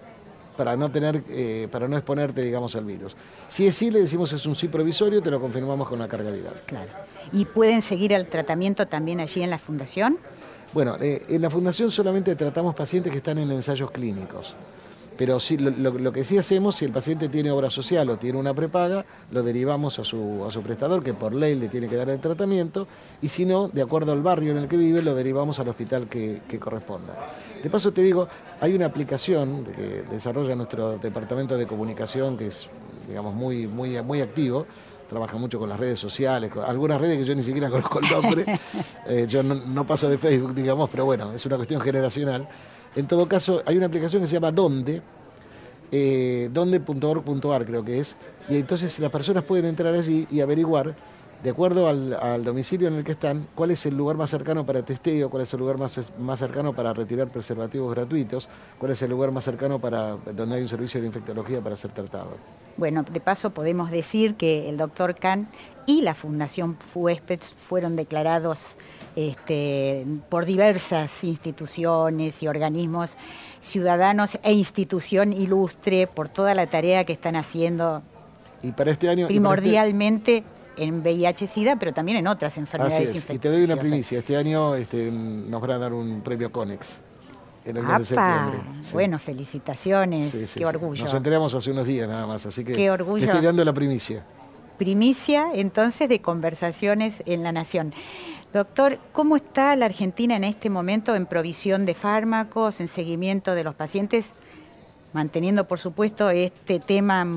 para 0.60 0.76
no 0.76 0.92
tener, 0.92 1.24
eh, 1.30 1.70
para 1.72 1.88
no 1.88 1.96
exponerte, 1.96 2.42
digamos, 2.42 2.76
al 2.76 2.84
virus. 2.84 3.16
Si 3.48 3.66
es 3.66 3.76
sí, 3.78 3.92
le 3.92 4.02
decimos 4.02 4.34
es 4.34 4.46
un 4.46 4.58
sí 4.58 4.68
provisorio, 4.68 5.22
te 5.22 5.32
lo 5.32 5.40
confirmamos 5.40 5.88
con 5.88 6.00
la 6.00 6.10
carga 6.10 6.32
viral. 6.32 6.62
Claro. 6.66 6.92
¿Y 7.32 7.46
pueden 7.46 7.82
seguir 7.82 8.12
el 8.12 8.28
tratamiento 8.28 8.86
también 8.86 9.22
allí 9.22 9.42
en 9.42 9.52
la 9.52 9.58
fundación? 9.58 10.18
Bueno, 10.74 10.98
eh, 11.00 11.24
en 11.30 11.42
la 11.42 11.50
fundación 11.50 11.92
solamente 11.92 12.36
tratamos 12.36 12.76
pacientes 12.76 13.10
que 13.10 13.20
están 13.20 13.38
en 13.38 13.50
ensayos 13.54 13.90
clínicos. 13.90 14.54
Pero 15.20 15.38
sí, 15.42 15.58
lo, 15.58 16.14
que 16.14 16.24
sí 16.24 16.38
hacemos, 16.38 16.78
si 16.78 16.86
el 16.86 16.94
paciente 16.94 17.28
tiene 17.28 17.52
obra 17.52 17.70
social 17.70 18.10
o 18.10 18.16
tiene 18.16 18.40
una 18.40 18.54
prepaga, 18.54 19.04
lo 19.32 19.44
derivamos 19.44 20.00
a 20.00 20.06
su, 20.06 20.46
a 20.48 20.50
su 20.50 20.62
prestador, 20.62 21.04
que 21.04 21.14
por 21.14 21.34
ley 21.34 21.56
le 21.56 21.68
tiene 21.68 21.90
que 21.90 21.98
dar 21.98 22.08
el 22.08 22.22
tratamiento, 22.22 22.88
y 23.22 23.28
si 23.28 23.46
no, 23.46 23.68
de 23.68 23.82
acuerdo 23.82 24.14
al 24.14 24.22
barrio 24.22 24.54
en 24.54 24.60
el 24.60 24.70
que 24.70 24.78
vive, 24.78 25.02
lo 25.02 25.14
derivamos 25.16 25.60
al 25.60 25.68
hospital 25.68 26.08
que, 26.08 26.40
corresponda. 26.58 27.18
De 27.62 27.70
paso 27.70 27.92
te 27.92 28.02
digo, 28.02 28.30
hay 28.62 28.74
una 28.74 28.86
aplicación 28.86 29.66
que 29.66 30.06
desarrolla 30.10 30.56
nuestro 30.56 30.98
departamento 30.98 31.58
de 31.58 31.68
comunicación, 31.68 32.38
que 32.38 32.48
es 32.48 32.70
digamos, 33.06 33.36
muy, 33.36 33.68
muy, 33.68 34.02
muy 34.02 34.22
activo, 34.22 34.68
trabaja 35.10 35.36
mucho 35.36 35.60
con 35.60 35.68
las 35.68 35.82
redes 35.82 36.00
sociales, 36.00 36.50
con 36.50 36.64
algunas 36.64 37.02
redes 37.02 37.18
que 37.18 37.26
yo 37.26 37.36
ni 37.36 37.44
siquiera 37.44 37.70
conozco 37.70 38.00
el 38.00 38.10
nombre, 38.10 38.46
eh, 39.10 39.26
yo 39.28 39.44
no, 39.44 39.54
no, 39.54 39.86
paso 39.86 40.08
de 40.08 40.18
Facebook, 40.18 40.56
digamos, 40.56 40.90
pero 40.90 41.04
bueno, 41.04 41.34
es 41.34 41.46
una 41.46 41.58
cuestión 41.58 41.82
generacional. 41.82 42.48
En 42.96 43.08
todo 43.08 43.28
caso, 43.28 43.62
hay 43.66 43.78
una 43.78 43.86
aplicación 43.86 44.22
que 44.22 44.28
se 44.28 44.34
llama 44.34 44.52
Donde, 44.52 45.02
eh, 45.92 46.50
donde.org.ar 46.52 47.66
creo 47.66 47.84
que 47.84 48.00
es, 48.00 48.16
y 48.48 48.58
entonces 48.58 49.00
las 49.00 49.12
personas 49.12 49.44
pueden 49.44 49.66
entrar 49.66 49.94
allí 49.94 50.28
y 50.30 50.42
averiguar, 50.42 50.96
de 51.44 51.50
acuerdo 51.50 51.88
al, 51.88 52.44
domicilio 52.44 52.88
en 52.88 52.96
el 52.96 53.04
que 53.04 53.14
están, 53.14 53.48
cuál 53.56 53.72
es 53.72 53.86
el 53.86 53.96
lugar 53.96 54.18
más 54.18 54.30
cercano 54.30 54.66
para 54.66 54.84
testeo, 54.84 55.30
cuál 55.30 55.44
es 55.44 55.54
el 55.54 55.60
lugar 55.60 55.78
más, 55.78 56.12
más 56.20 56.40
cercano 56.40 56.74
para 56.74 56.94
retirar 56.94 57.30
preservativos 57.30 57.96
gratuitos, 57.96 58.50
cuál 58.78 58.92
es 58.92 59.02
el 59.02 59.12
lugar 59.12 59.32
más 59.32 59.46
cercano 59.46 59.80
para 59.80 60.18
donde 60.34 60.56
hay 60.56 60.62
un 60.62 60.68
servicio 60.68 61.00
de 61.00 61.08
infectología 61.08 61.62
para 61.62 61.76
ser 61.76 61.92
tratado. 61.92 62.32
Bueno, 62.76 63.04
de 63.04 63.20
paso 63.20 63.52
podemos 63.52 63.92
decir 63.92 64.36
que 64.36 64.70
el 64.70 64.78
doctor 64.78 65.16
Kahn 65.16 65.48
y 65.90 66.02
la 66.02 66.14
Fundación 66.14 66.78
FUESPES 66.78 67.56
fueron 67.58 67.96
declarados 67.96 68.76
este, 69.16 70.06
por 70.30 70.46
diversas 70.46 71.24
instituciones 71.24 72.44
y 72.44 72.48
organismos 72.48 73.18
ciudadanos 73.60 74.38
e 74.44 74.54
institución 74.54 75.34
ilustre 75.34 76.06
por 76.06 76.30
toda 76.30 76.54
la 76.54 76.68
tarea 76.68 77.06
que 77.06 77.14
están 77.14 77.36
haciendo. 77.36 78.04
Y 78.62 78.72
para 78.72 78.92
este 78.92 79.10
año. 79.10 79.24
Este 79.24 79.34
Primordialmente 79.34 80.44
en 80.78 81.02
VIH-Sida, 81.02 81.78
pero 81.80 81.92
también 81.92 82.20
en 82.20 82.28
otras 82.28 82.56
enfermedades 82.58 83.08
infecciosas. 83.08 83.36
Y 83.36 83.40
te 83.40 83.50
doy 83.50 83.64
una 83.64 83.78
primicia: 83.78 84.20
este 84.20 84.38
año 84.38 84.76
este, 84.76 85.10
nos 85.12 85.60
van 85.60 85.72
a 85.72 85.78
dar 85.80 85.94
un 85.94 86.22
premio 86.22 86.52
CONEX. 86.52 87.02
En 87.66 87.78
el 87.78 87.84
mes 87.84 87.98
de 87.98 88.06
septiembre. 88.06 88.60
Bueno, 88.94 89.18
felicitaciones, 89.18 90.54
qué 90.54 90.66
orgullo. 90.68 91.04
Nos 91.04 91.14
enteramos 91.16 91.54
hace 91.56 91.72
unos 91.72 91.88
días 91.88 92.08
nada 92.08 92.28
más, 92.28 92.46
así 92.46 92.64
que 92.64 92.74
qué 92.74 92.92
orgullo. 92.92 93.26
estoy 93.26 93.42
dando 93.42 93.66
la 93.66 93.74
primicia. 93.74 94.24
Primicia 94.80 95.50
entonces 95.54 96.08
de 96.08 96.22
conversaciones 96.22 97.22
en 97.26 97.44
la 97.44 97.52
Nación. 97.52 97.94
Doctor, 98.54 98.98
¿cómo 99.12 99.36
está 99.36 99.76
la 99.76 99.88
Argentina 99.88 100.38
en 100.38 100.46
este 100.46 100.70
momento 100.70 101.18
en 101.18 101.26
provisión 101.26 101.86
de 101.86 101.94
fármacos, 101.94 102.80
en 102.80 102.88
seguimiento 102.88 103.56
de 103.56 103.66
los 103.66 103.76
pacientes? 103.76 104.32
Manteniendo, 105.12 105.68
por 105.68 105.80
supuesto, 105.80 106.30
este 106.30 106.80
tema 106.80 107.28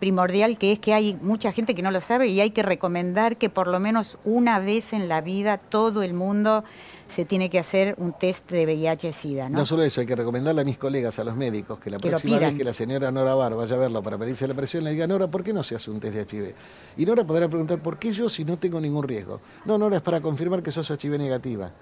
primordial 0.00 0.58
que 0.58 0.72
es 0.72 0.80
que 0.80 0.92
hay 0.92 1.16
mucha 1.22 1.52
gente 1.52 1.76
que 1.76 1.82
no 1.82 1.92
lo 1.92 2.00
sabe 2.00 2.26
y 2.26 2.40
hay 2.40 2.50
que 2.50 2.64
recomendar 2.64 3.36
que 3.36 3.48
por 3.48 3.68
lo 3.68 3.78
menos 3.78 4.18
una 4.24 4.58
vez 4.58 4.92
en 4.92 5.08
la 5.08 5.20
vida 5.20 5.58
todo 5.58 6.02
el 6.02 6.12
mundo 6.12 6.64
se 7.10 7.24
tiene 7.24 7.50
que 7.50 7.58
hacer 7.58 7.94
un 7.98 8.12
test 8.12 8.50
de 8.50 8.64
VIH-Sida. 8.64 9.48
¿no? 9.48 9.58
no 9.58 9.66
solo 9.66 9.82
eso, 9.82 10.00
hay 10.00 10.06
que 10.06 10.16
recomendarle 10.16 10.62
a 10.62 10.64
mis 10.64 10.78
colegas, 10.78 11.18
a 11.18 11.24
los 11.24 11.36
médicos, 11.36 11.78
que 11.80 11.90
la 11.90 11.98
próxima 11.98 12.38
vez 12.38 12.54
que 12.54 12.64
la 12.64 12.72
señora 12.72 13.10
Nora 13.10 13.34
Bar 13.34 13.54
vaya 13.54 13.76
a 13.76 13.78
verlo 13.78 14.02
para 14.02 14.16
pedirse 14.16 14.46
la 14.46 14.54
presión, 14.54 14.84
le 14.84 14.90
diga, 14.92 15.06
Nora, 15.06 15.28
¿por 15.28 15.42
qué 15.42 15.52
no 15.52 15.62
se 15.62 15.74
hace 15.74 15.90
un 15.90 16.00
test 16.00 16.14
de 16.14 16.38
HIV? 16.38 16.54
Y 16.96 17.04
Nora 17.04 17.24
podrá 17.24 17.48
preguntar, 17.48 17.80
¿por 17.82 17.98
qué 17.98 18.12
yo 18.12 18.28
si 18.28 18.44
no 18.44 18.58
tengo 18.58 18.80
ningún 18.80 19.06
riesgo? 19.06 19.40
No, 19.64 19.76
Nora, 19.76 19.96
es 19.96 20.02
para 20.02 20.20
confirmar 20.20 20.62
que 20.62 20.70
sos 20.70 20.90
HIV 20.90 21.18
negativa. 21.18 21.72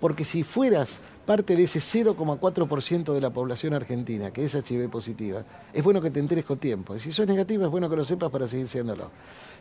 Porque 0.00 0.24
si 0.24 0.44
fueras 0.44 1.00
parte 1.26 1.56
de 1.56 1.64
ese 1.64 1.80
0,4% 1.80 3.12
de 3.12 3.20
la 3.20 3.30
población 3.30 3.74
argentina 3.74 4.30
que 4.30 4.44
es 4.44 4.54
HIV 4.54 4.88
positiva, 4.88 5.42
es 5.72 5.82
bueno 5.82 6.00
que 6.00 6.10
te 6.10 6.20
enteres 6.20 6.44
con 6.44 6.58
tiempo. 6.58 6.94
Y 6.94 7.00
si 7.00 7.10
sos 7.10 7.26
negativa, 7.26 7.64
es 7.64 7.70
bueno 7.70 7.90
que 7.90 7.96
lo 7.96 8.04
sepas 8.04 8.30
para 8.30 8.46
seguir 8.46 8.68
siéndolo. 8.68 9.10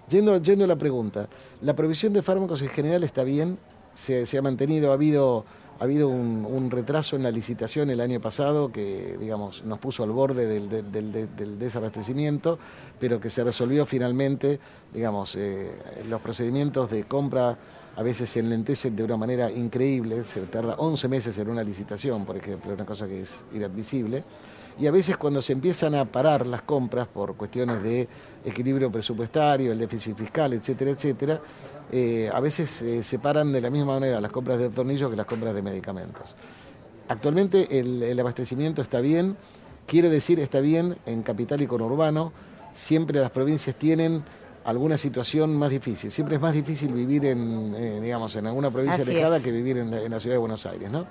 Yendo, 0.10 0.38
yendo 0.38 0.66
a 0.66 0.68
la 0.68 0.76
pregunta, 0.76 1.28
la 1.62 1.76
provisión 1.76 2.14
de 2.14 2.22
fármacos 2.22 2.62
en 2.62 2.70
general 2.70 3.04
está 3.04 3.24
bien, 3.24 3.58
se, 3.98 4.38
ha 4.38 4.42
mantenido, 4.42 4.92
ha 4.92 4.94
habido, 4.94 5.44
ha 5.80 5.84
habido 5.84 6.08
un, 6.08 6.70
retraso 6.70 7.16
en 7.16 7.24
la 7.24 7.32
licitación 7.32 7.90
el 7.90 8.00
año 8.00 8.22
pasado 8.22 8.72
que 8.72 9.18
digamos, 9.20 9.64
nos 9.66 9.80
puso 9.80 10.04
al 10.04 10.12
borde 10.12 10.46
del, 10.46 11.60
desabastecimiento, 11.60 12.60
pero 13.00 13.20
que 13.20 13.30
se 13.30 13.44
resolvió 13.44 13.86
finalmente, 13.86 14.60
digamos, 14.94 15.36
eh, 15.36 15.72
los 16.08 16.22
procedimientos 16.22 16.92
de 16.92 17.06
compra 17.06 17.58
a 17.96 18.04
veces 18.04 18.30
se 18.30 18.42
enlentecen 18.42 18.96
de 18.96 19.04
una 19.04 19.18
manera 19.18 19.52
increíble, 19.52 20.24
se 20.24 20.42
tarda 20.42 20.76
11 20.78 21.08
meses 21.08 21.38
en 21.40 21.50
una 21.50 21.64
licitación, 21.64 22.26
por 22.26 22.38
ejemplo, 22.38 22.72
una 22.72 22.86
cosa 22.86 23.08
que 23.08 23.22
es 23.22 23.44
inadmisible. 23.52 24.24
Y 24.80 24.86
a 24.86 24.92
veces 24.92 25.18
cuando 25.18 25.42
se 25.42 25.54
empiezan 25.54 25.96
a 25.96 26.06
parar 26.06 26.46
las 26.46 26.62
compras 26.62 27.08
por 27.08 27.36
cuestiones 27.36 27.82
de 27.82 28.08
equilibrio 28.46 28.92
presupuestario, 28.92 29.72
el 29.72 29.80
déficit 29.80 30.16
fiscal, 30.16 30.54
etcétera, 30.54 30.92
etcétera, 30.92 31.42
eh, 31.92 32.30
a 32.34 32.40
veces 32.40 32.82
eh, 32.82 33.02
se 33.02 33.20
paran 33.20 33.52
de 33.52 33.62
la 33.62 33.70
misma 33.70 33.94
manera 33.94 34.20
las 34.20 34.32
compras 34.32 34.58
de 34.60 34.70
tornillos 34.70 35.10
que 35.10 35.16
las 35.16 35.26
compras 35.26 35.56
de 35.56 35.62
medicamentos. 35.62 36.36
Actualmente 37.08 37.80
el, 37.80 38.20
abastecimiento 38.20 38.82
está 38.82 39.00
bien, 39.00 39.38
quiero 39.86 40.10
decir 40.10 40.40
está 40.40 40.60
bien 40.60 40.98
en 41.06 41.24
capital 41.24 41.62
y 41.62 41.68
conurbano, 41.68 42.34
siempre 42.74 43.22
las 43.22 43.32
provincias 43.32 43.76
tienen 43.78 44.24
alguna 44.66 44.98
situación 44.98 45.56
más 45.56 45.70
difícil, 45.70 46.12
siempre 46.12 46.36
es 46.36 46.42
más 46.42 46.54
difícil 46.54 46.92
vivir 46.92 47.26
en, 47.26 47.74
eh, 47.76 48.02
digamos, 48.02 48.36
en 48.36 48.48
alguna 48.48 48.70
provincia 48.70 49.04
alejada 49.04 49.40
que 49.40 49.52
vivir 49.54 49.78
en, 49.78 49.94
en 49.94 50.12
la 50.12 50.20
ciudad 50.20 50.36
de 50.36 50.40
Buenos 50.40 50.66
Aires, 50.66 50.92
¿no? 50.92 51.06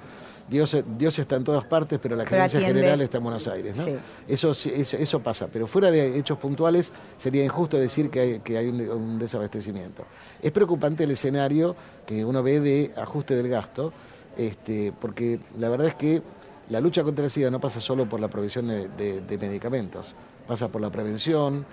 Dios, 0.49 0.77
Dios 0.97 1.19
está 1.19 1.37
en 1.37 1.45
todas 1.45 1.65
partes, 1.65 1.99
pero 2.01 2.17
la 2.17 2.25
gerencia 2.25 2.61
general 2.61 3.01
está 3.01 3.19
en 3.19 3.25
Buenos 3.25 3.49
Aires. 3.49 3.77
¿no? 3.77 3.85
Eso, 4.29 4.53
eso, 4.53 5.21
pasa, 5.21 5.49
pero 5.53 5.67
fuera 5.67 5.91
de 5.91 6.19
hechos 6.19 6.39
puntuales 6.39 6.93
sería 7.17 7.45
injusto 7.45 7.77
decir 7.77 8.11
que 8.11 8.41
hay, 8.57 8.69
un, 8.69 9.19
desabastecimiento. 9.19 10.05
Es 10.41 10.53
preocupante 10.53 11.05
el 11.05 11.11
escenario 11.11 11.75
que 12.07 12.25
uno 12.25 12.43
ve 12.43 12.61
de 12.61 12.93
ajuste 12.97 13.35
del 13.35 13.49
gasto, 13.49 13.93
este, 14.37 14.93
porque 15.01 15.41
la 15.59 15.69
verdad 15.69 15.89
es 15.89 15.95
que 15.95 16.23
la 16.69 16.81
lucha 16.81 17.03
contra 17.03 17.25
el 17.25 17.31
SIDA 17.31 17.51
no 17.51 17.61
pasa 17.61 17.81
solo 17.81 18.09
por 18.09 18.21
la 18.21 18.29
provisión 18.29 18.69
de 18.69 19.39
medicamentos, 19.41 20.15
pasa 20.47 20.69
por 20.69 20.81
la 20.81 20.91
prevención, 20.91 21.65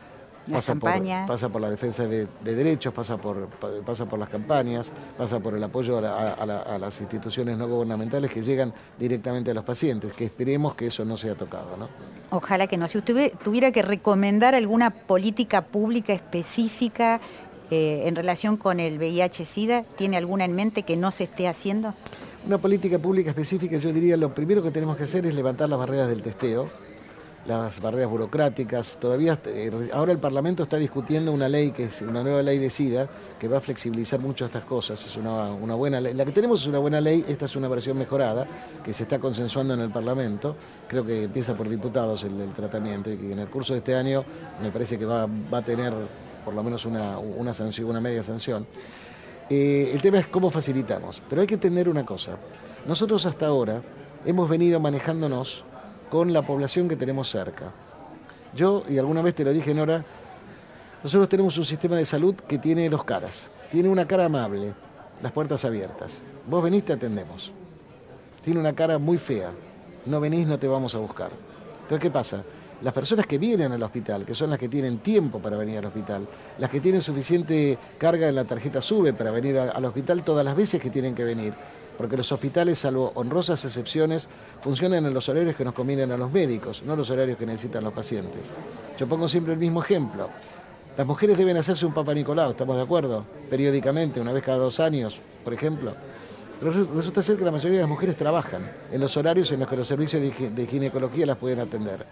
pasa 0.51 0.75
por, 0.75 0.91
pasa 1.27 1.49
por 1.49 1.61
la 1.61 1.69
defensa 1.69 2.07
de, 2.07 2.27
derechos, 2.43 2.93
pasa 2.93 3.17
por, 3.17 3.47
pasa 3.85 4.05
por 4.05 4.19
las 4.19 4.29
campañas, 4.29 4.91
pasa 5.17 5.39
por 5.39 5.55
el 5.55 5.63
apoyo 5.63 5.99
a, 5.99 6.77
las 6.79 7.01
instituciones 7.01 7.57
no 7.57 7.67
gubernamentales 7.67 8.31
que 8.31 8.41
llegan 8.41 8.73
directamente 8.99 9.51
a 9.51 9.53
los 9.53 9.63
pacientes, 9.63 10.13
que 10.13 10.25
esperemos 10.25 10.75
que 10.75 10.87
eso 10.87 11.05
no 11.05 11.17
sea 11.17 11.35
tocado. 11.35 11.77
¿no? 11.77 11.89
Ojalá 12.31 12.67
que 12.67 12.77
no. 12.77 12.87
Si 12.87 12.97
usted 12.97 13.33
tuviera 13.43 13.71
que 13.71 13.81
recomendar 13.81 14.55
alguna 14.55 14.89
política 14.91 15.61
pública 15.61 16.13
específica 16.13 17.21
eh, 17.71 18.03
en 18.05 18.15
relación 18.15 18.57
con 18.57 18.79
el 18.79 18.97
VIH-Sida, 18.97 19.83
¿tiene 19.95 20.17
alguna 20.17 20.45
en 20.45 20.53
mente 20.53 20.83
que 20.83 20.97
no 20.97 21.11
se 21.11 21.25
esté 21.25 21.47
haciendo? 21.47 21.93
Una 22.45 22.57
política 22.57 22.99
pública 22.99 23.29
específica, 23.29 23.77
yo 23.77 23.93
diría, 23.93 24.17
lo 24.17 24.33
primero 24.33 24.61
que 24.61 24.71
tenemos 24.71 24.97
que 24.97 25.03
hacer 25.03 25.25
es 25.25 25.33
levantar 25.33 25.69
las 25.69 25.79
barreras 25.79 26.09
del 26.09 26.21
testeo 26.21 26.69
las 27.45 27.81
barreras 27.81 28.09
burocráticas. 28.09 28.97
Todavía, 28.99 29.37
eh, 29.45 29.89
ahora 29.93 30.11
el 30.11 30.19
Parlamento 30.19 30.63
está 30.63 30.77
discutiendo 30.77 31.31
una 31.31 31.49
ley, 31.49 31.71
que 31.71 31.85
es 31.85 32.01
una 32.01 32.23
nueva 32.23 32.41
ley 32.41 32.57
de 32.57 32.69
SIDA, 32.69 33.07
que 33.39 33.47
va 33.47 33.57
a 33.57 33.61
flexibilizar 33.61 34.19
mucho 34.19 34.45
estas 34.45 34.63
cosas. 34.63 35.05
Es 35.05 35.17
una, 35.17 35.51
buena 35.75 35.99
ley. 35.99 36.13
La 36.13 36.25
que 36.25 36.31
tenemos 36.31 36.61
es 36.61 36.67
una 36.67 36.79
buena 36.79 37.01
ley, 37.01 37.25
esta 37.27 37.45
es 37.45 37.55
una 37.55 37.67
versión 37.67 37.97
mejorada, 37.97 38.47
que 38.83 38.93
se 38.93 39.03
está 39.03 39.19
consensuando 39.19 39.73
en 39.73 39.81
el 39.81 39.89
Parlamento. 39.89 40.55
Creo 40.87 41.05
que 41.05 41.23
empieza 41.23 41.53
por 41.55 41.67
diputados 41.67 42.23
el, 42.23 42.53
tratamiento 42.53 43.11
y 43.11 43.17
que 43.17 43.33
en 43.33 43.39
el 43.39 43.47
curso 43.47 43.73
de 43.73 43.79
este 43.79 43.95
año 43.95 44.23
me 44.61 44.71
parece 44.71 44.97
que 44.97 45.05
va, 45.05 45.23
a 45.51 45.61
tener 45.61 45.93
por 46.45 46.53
lo 46.53 46.63
menos 46.63 46.85
una, 46.85 47.17
una, 47.17 47.53
sanción, 47.53 47.89
una 47.89 48.01
media 48.01 48.23
sanción. 48.23 48.65
Eh, 49.49 49.91
el 49.93 50.01
tema 50.01 50.19
es 50.19 50.27
cómo 50.27 50.49
facilitamos. 50.49 51.21
Pero 51.29 51.41
hay 51.41 51.47
que 51.47 51.55
entender 51.55 51.89
una 51.89 52.05
cosa. 52.05 52.37
Nosotros 52.87 53.25
hasta 53.25 53.47
ahora 53.47 53.81
hemos 54.25 54.49
venido 54.49 54.79
manejándonos 54.79 55.65
con 56.13 56.31
la 56.31 56.43
población 56.43 56.87
que 56.87 56.95
tenemos 56.95 57.27
cerca. 57.27 57.71
Yo, 58.55 58.83
y 58.87 58.99
alguna 58.99 59.23
vez 59.23 59.33
te 59.33 59.43
lo 59.43 59.51
dije, 59.51 59.73
Nora, 59.73 60.05
nosotros 61.03 61.27
tenemos 61.27 61.57
un 61.57 61.65
sistema 61.65 61.95
de 61.95 62.05
salud 62.05 62.35
que 62.35 62.59
tiene 62.59 62.87
dos 62.87 63.03
caras. 63.03 63.49
Tiene 63.71 63.89
una 63.89 64.05
cara 64.05 64.25
amable, 64.25 64.73
las 65.23 65.31
puertas 65.31 65.65
abiertas. 65.65 66.21
Vos 66.45 66.63
venís, 66.63 66.85
te 66.85 66.93
atendemos. 66.93 67.51
Tiene 68.43 68.59
una 68.59 68.73
cara 68.73 68.99
muy 68.99 69.17
fea. 69.17 69.49
No 70.05 70.19
venís, 70.19 70.45
no 70.45 70.59
te 70.59 70.67
vamos 70.67 70.93
a 70.93 70.99
buscar. 70.99 71.31
Entonces, 71.81 71.99
¿qué 71.99 72.11
pasa? 72.11 72.43
Las 72.83 72.93
personas 72.93 73.25
que 73.25 73.39
vienen 73.39 73.71
al 73.71 73.81
hospital, 73.81 74.23
que 74.23 74.35
son 74.35 74.51
las 74.51 74.59
que 74.59 74.69
tienen 74.69 74.99
tiempo 74.99 75.39
para 75.39 75.57
venir 75.57 75.79
al 75.79 75.85
hospital, 75.85 76.27
las 76.59 76.69
que 76.69 76.79
tienen 76.79 77.01
suficiente 77.01 77.75
carga 77.97 78.29
en 78.29 78.35
la 78.35 78.43
tarjeta 78.43 78.83
SUBE 78.83 79.13
para 79.13 79.31
venir 79.31 79.57
al 79.57 79.83
hospital 79.83 80.23
todas 80.23 80.45
las 80.45 80.55
veces 80.55 80.79
que 80.79 80.91
tienen 80.91 81.15
que 81.15 81.23
venir, 81.23 81.55
porque 81.97 82.17
los 82.17 82.31
hospitales, 82.31 82.79
salvo 82.79 83.11
honrosas 83.15 83.63
excepciones, 83.65 84.27
funcionan 84.61 85.05
en 85.05 85.13
los 85.13 85.29
horarios 85.29 85.55
que 85.55 85.63
nos 85.63 85.73
convienen 85.73 86.11
a 86.11 86.17
los 86.17 86.31
médicos, 86.31 86.83
no 86.85 86.95
los 86.95 87.09
horarios 87.09 87.37
que 87.37 87.45
necesitan 87.45 87.83
los 87.83 87.93
pacientes. 87.93 88.51
Yo 88.97 89.07
pongo 89.07 89.27
siempre 89.27 89.53
el 89.53 89.59
mismo 89.59 89.81
ejemplo. 89.83 90.29
Las 90.97 91.07
mujeres 91.07 91.37
deben 91.37 91.57
hacerse 91.57 91.85
un 91.85 91.93
Papa 91.93 92.13
Nicolau, 92.13 92.51
¿estamos 92.51 92.75
de 92.75 92.83
acuerdo? 92.83 93.25
Periódicamente, 93.49 94.21
una 94.21 94.31
vez 94.31 94.43
cada 94.43 94.57
dos 94.59 94.79
años, 94.79 95.19
por 95.43 95.53
ejemplo. 95.53 95.93
Pero 96.59 96.71
resulta 96.95 97.21
ser 97.21 97.37
que 97.37 97.45
la 97.45 97.51
mayoría 97.51 97.77
de 97.77 97.83
las 97.83 97.89
mujeres 97.89 98.15
trabajan 98.15 98.71
en 98.91 99.01
los 99.01 99.17
horarios 99.17 99.51
en 99.51 99.59
los 99.59 99.69
que 99.69 99.75
los 99.75 99.87
servicios 99.87 100.21
de 100.21 100.67
ginecología 100.67 101.25
las 101.25 101.37
pueden 101.37 101.59
atender. 101.59 102.05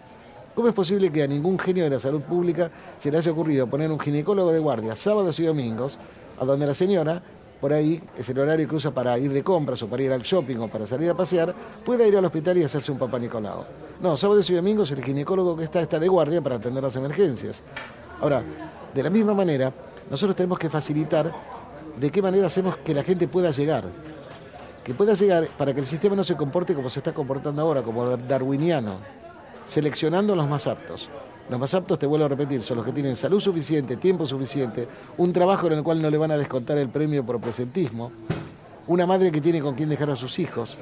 ¿Cómo 0.53 0.67
es 0.67 0.73
posible 0.73 1.11
que 1.11 1.23
a 1.23 1.27
ningún 1.27 1.57
genio 1.57 1.85
de 1.85 1.91
la 1.91 1.99
salud 1.99 2.21
pública 2.21 2.69
se 2.99 3.09
le 3.09 3.17
haya 3.17 3.31
ocurrido 3.31 3.67
poner 3.67 3.89
un 3.89 3.99
ginecólogo 3.99 4.51
de 4.51 4.59
guardia 4.59 4.95
sábados 4.95 5.39
y 5.39 5.45
domingos, 5.45 5.97
a 6.39 6.43
donde 6.43 6.67
la 6.67 6.73
señora, 6.73 7.21
por 7.61 7.71
ahí 7.71 8.01
es 8.17 8.27
el 8.27 8.39
horario 8.39 8.67
que 8.67 8.75
usa 8.75 8.91
para 8.91 9.17
ir 9.19 9.31
de 9.31 9.43
compras 9.43 9.81
o 9.83 9.87
para 9.87 10.01
ir 10.01 10.11
al 10.11 10.21
shopping 10.21 10.57
o 10.57 10.67
para 10.67 10.85
salir 10.85 11.09
a 11.11 11.13
pasear, 11.13 11.53
pueda 11.85 12.05
ir 12.07 12.17
al 12.17 12.25
hospital 12.25 12.57
y 12.57 12.63
hacerse 12.63 12.91
un 12.91 12.97
papá 12.97 13.19
Nicolau? 13.19 13.63
No, 14.01 14.17
sábados 14.17 14.49
y 14.49 14.55
domingos 14.55 14.89
el 14.91 15.03
ginecólogo 15.03 15.55
que 15.55 15.63
está 15.63 15.81
está 15.81 15.99
de 15.99 16.07
guardia 16.07 16.41
para 16.41 16.55
atender 16.55 16.83
las 16.83 16.95
emergencias. 16.95 17.61
Ahora, 18.19 18.43
de 18.93 19.03
la 19.03 19.09
misma 19.09 19.33
manera, 19.33 19.71
nosotros 20.09 20.35
tenemos 20.35 20.57
que 20.57 20.69
facilitar 20.69 21.31
de 21.97 22.11
qué 22.11 22.21
manera 22.21 22.47
hacemos 22.47 22.77
que 22.77 22.93
la 22.93 23.03
gente 23.03 23.27
pueda 23.27 23.51
llegar. 23.51 23.85
Que 24.83 24.95
pueda 24.95 25.13
llegar 25.13 25.47
para 25.57 25.73
que 25.73 25.79
el 25.79 25.85
sistema 25.85 26.15
no 26.15 26.23
se 26.23 26.35
comporte 26.35 26.73
como 26.73 26.89
se 26.89 26.99
está 26.99 27.13
comportando 27.13 27.61
ahora, 27.61 27.83
como 27.83 28.17
darwiniano 28.17 29.21
seleccionando 29.71 30.35
los 30.35 30.49
más 30.49 30.67
aptos. 30.67 31.09
Los 31.49 31.59
más 31.59 31.73
aptos, 31.73 31.99
te 31.99 32.05
vuelvo 32.05 32.25
a 32.25 32.29
repetir, 32.29 32.61
son 32.61 32.77
los 32.77 32.85
que 32.85 32.91
tienen 32.91 33.15
salud 33.15 33.39
suficiente, 33.39 33.97
tiempo 33.97 34.25
suficiente, 34.25 34.87
un 35.17 35.33
trabajo 35.33 35.67
en 35.67 35.73
el 35.73 35.83
cual 35.83 36.01
no 36.01 36.09
le 36.09 36.17
van 36.17 36.31
a 36.31 36.37
descontar 36.37 36.77
el 36.77 36.89
premio 36.89 37.25
por 37.25 37.41
presentismo, 37.41 38.11
una 38.87 39.05
madre 39.05 39.31
que 39.31 39.41
tiene 39.41 39.61
con 39.61 39.75
quién 39.75 39.89
dejar 39.89 40.09
a 40.11 40.15
sus 40.15 40.39
hijos. 40.39 40.77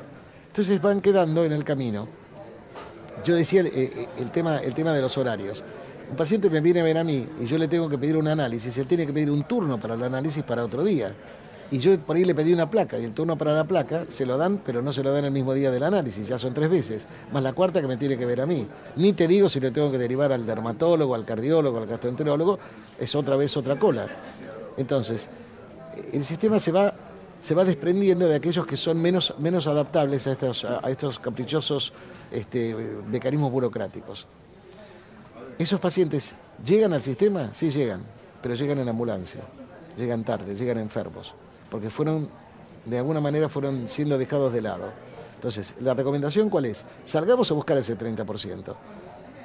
Entonces 0.47 0.81
van 0.81 1.01
quedando 1.01 1.43
en 1.45 1.51
el 1.51 1.63
camino. 1.63 2.07
Yo 3.23 3.35
decía 3.35 3.61
eh, 3.61 3.71
eh, 3.73 4.07
el, 4.17 4.31
tema, 4.31 4.57
el 4.57 4.73
tema 4.73 4.93
de 4.93 5.01
los 5.01 5.17
horarios. 5.17 5.63
Un 6.09 6.15
paciente 6.15 6.49
me 6.49 6.61
viene 6.61 6.81
a 6.81 6.83
ver 6.83 6.97
a 6.97 7.03
mí 7.03 7.27
y 7.39 7.45
yo 7.45 7.57
le 7.57 7.67
tengo 7.67 7.87
que 7.87 7.97
pedir 7.97 8.17
un 8.17 8.27
análisis, 8.27 8.75
él 8.77 8.87
tiene 8.87 9.05
que 9.05 9.13
pedir 9.13 9.29
un 9.29 9.43
turno 9.43 9.79
para 9.79 9.93
el 9.93 10.03
análisis 10.03 10.43
para 10.43 10.65
otro 10.65 10.83
día. 10.83 11.13
Y 11.71 11.77
yo 11.77 11.97
por 11.99 12.15
ahí 12.15 12.25
le 12.25 12.34
pedí 12.34 12.51
una 12.51 12.69
placa 12.69 12.97
y 12.97 13.03
el 13.03 13.13
turno 13.13 13.38
para 13.38 13.53
la 13.53 13.63
placa 13.63 14.05
se 14.10 14.25
lo 14.25 14.38
dan, 14.38 14.60
pero 14.65 14.82
no 14.82 14.91
se 14.91 15.03
lo 15.03 15.12
dan 15.12 15.25
el 15.25 15.32
mismo 15.32 15.53
día 15.53 15.69
del 15.69 15.84
análisis, 15.84 16.27
ya 16.27 16.38
son 16.38 16.53
tres 16.53 16.69
veces, 16.69 17.08
más 17.32 17.43
la 17.43 17.53
cuarta 17.53 17.79
que 17.79 17.88
me 17.88 17.95
tiene 17.97 18.17
que 18.17 18.25
ver 18.25 18.41
a 18.41 18.47
mí. 18.47 18.67
Ni 18.95 19.13
te 19.13 19.27
digo 19.27 19.47
si 19.47 19.60
le 19.60 19.69
tengo 19.69 19.91
que 19.91 19.99
derivar 19.99 20.32
al 20.32 20.45
dermatólogo, 20.47 21.13
al 21.13 21.25
cardiólogo, 21.25 21.77
al 21.77 21.86
gastroenterólogo, 21.86 22.58
es 22.99 23.13
otra 23.13 23.36
vez 23.36 23.55
otra 23.55 23.77
cola. 23.77 24.08
Entonces, 24.77 25.29
el 26.12 26.23
sistema 26.23 26.58
se 26.58 26.71
va, 26.71 26.91
se 27.39 27.53
va 27.53 27.63
desprendiendo 27.63 28.27
de 28.27 28.36
aquellos 28.36 28.65
que 28.65 28.75
son 28.75 28.99
menos, 28.99 29.36
menos 29.38 29.67
adaptables 29.67 30.25
a 30.25 30.32
estos, 30.32 30.65
a 30.65 30.89
estos 30.89 31.19
caprichosos 31.19 31.93
este, 32.32 32.75
mecanismos 33.12 33.51
burocráticos. 33.51 34.25
¿Esos 35.60 35.79
pacientes 35.79 36.36
llegan 36.65 36.93
al 36.93 37.03
sistema? 37.03 37.53
Sí 37.53 37.69
llegan, 37.69 38.01
pero 38.41 38.55
llegan 38.55 38.79
en 38.79 38.89
ambulancia, 38.89 39.41
llegan 39.95 40.23
tarde, 40.23 40.55
llegan 40.55 40.79
enfermos 40.79 41.36
porque 41.69 41.89
fueron, 41.89 42.29
de 42.86 42.97
alguna 42.97 43.19
manera, 43.19 43.49
fueron 43.49 43.88
siendo 43.88 44.17
dejados 44.17 44.53
de 44.53 44.62
lado. 44.62 44.91
Entonces, 45.36 45.75
¿la 45.79 45.93
recomendación 45.93 46.49
cuál 46.49 46.65
es? 46.65 46.86
Salgamos 47.05 47.49
a 47.51 47.53
buscar 47.53 47.77
ese 47.77 47.97
30%. 47.97 48.75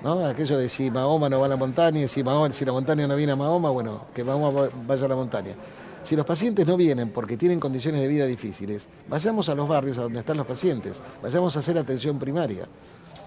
¿no? 0.03 0.27
Aquello 0.27 0.59
de 0.59 0.69
si 0.69 0.91
Mahoma 0.91 1.29
no 1.29 1.41
va 1.41 1.47
a 1.47 1.49
la 1.49 1.57
montaña, 1.57 2.07
si, 2.09 2.23
si 2.53 2.65
la 2.65 2.73
montaña 2.73 3.07
no 3.07 3.17
viene 3.17 3.33
a 3.33 3.37
Mahoma, 3.37 3.71
bueno, 3.71 4.03
que 4.15 4.23
Mahoma 4.23 4.69
vaya 4.87 5.07
a 5.07 5.09
la 5.09 5.17
montaña. 5.17 5.55
Si 6.03 6.15
los 6.15 6.27
pacientes 6.27 6.67
no 6.67 6.77
vienen 6.77 7.11
porque 7.11 7.39
tienen 7.39 7.59
condiciones 7.59 8.03
de 8.03 8.09
vida 8.09 8.27
difíciles, 8.27 8.87
vayamos 9.09 9.49
a 9.49 9.55
los 9.55 9.67
barrios 9.67 9.97
a 9.97 10.03
donde 10.03 10.21
están 10.21 10.37
los 10.37 10.47
pacientes, 10.47 11.01
vayamos 11.23 11.57
a 11.57 11.61
hacer 11.61 11.79
atención 11.79 12.19
primaria, 12.19 12.67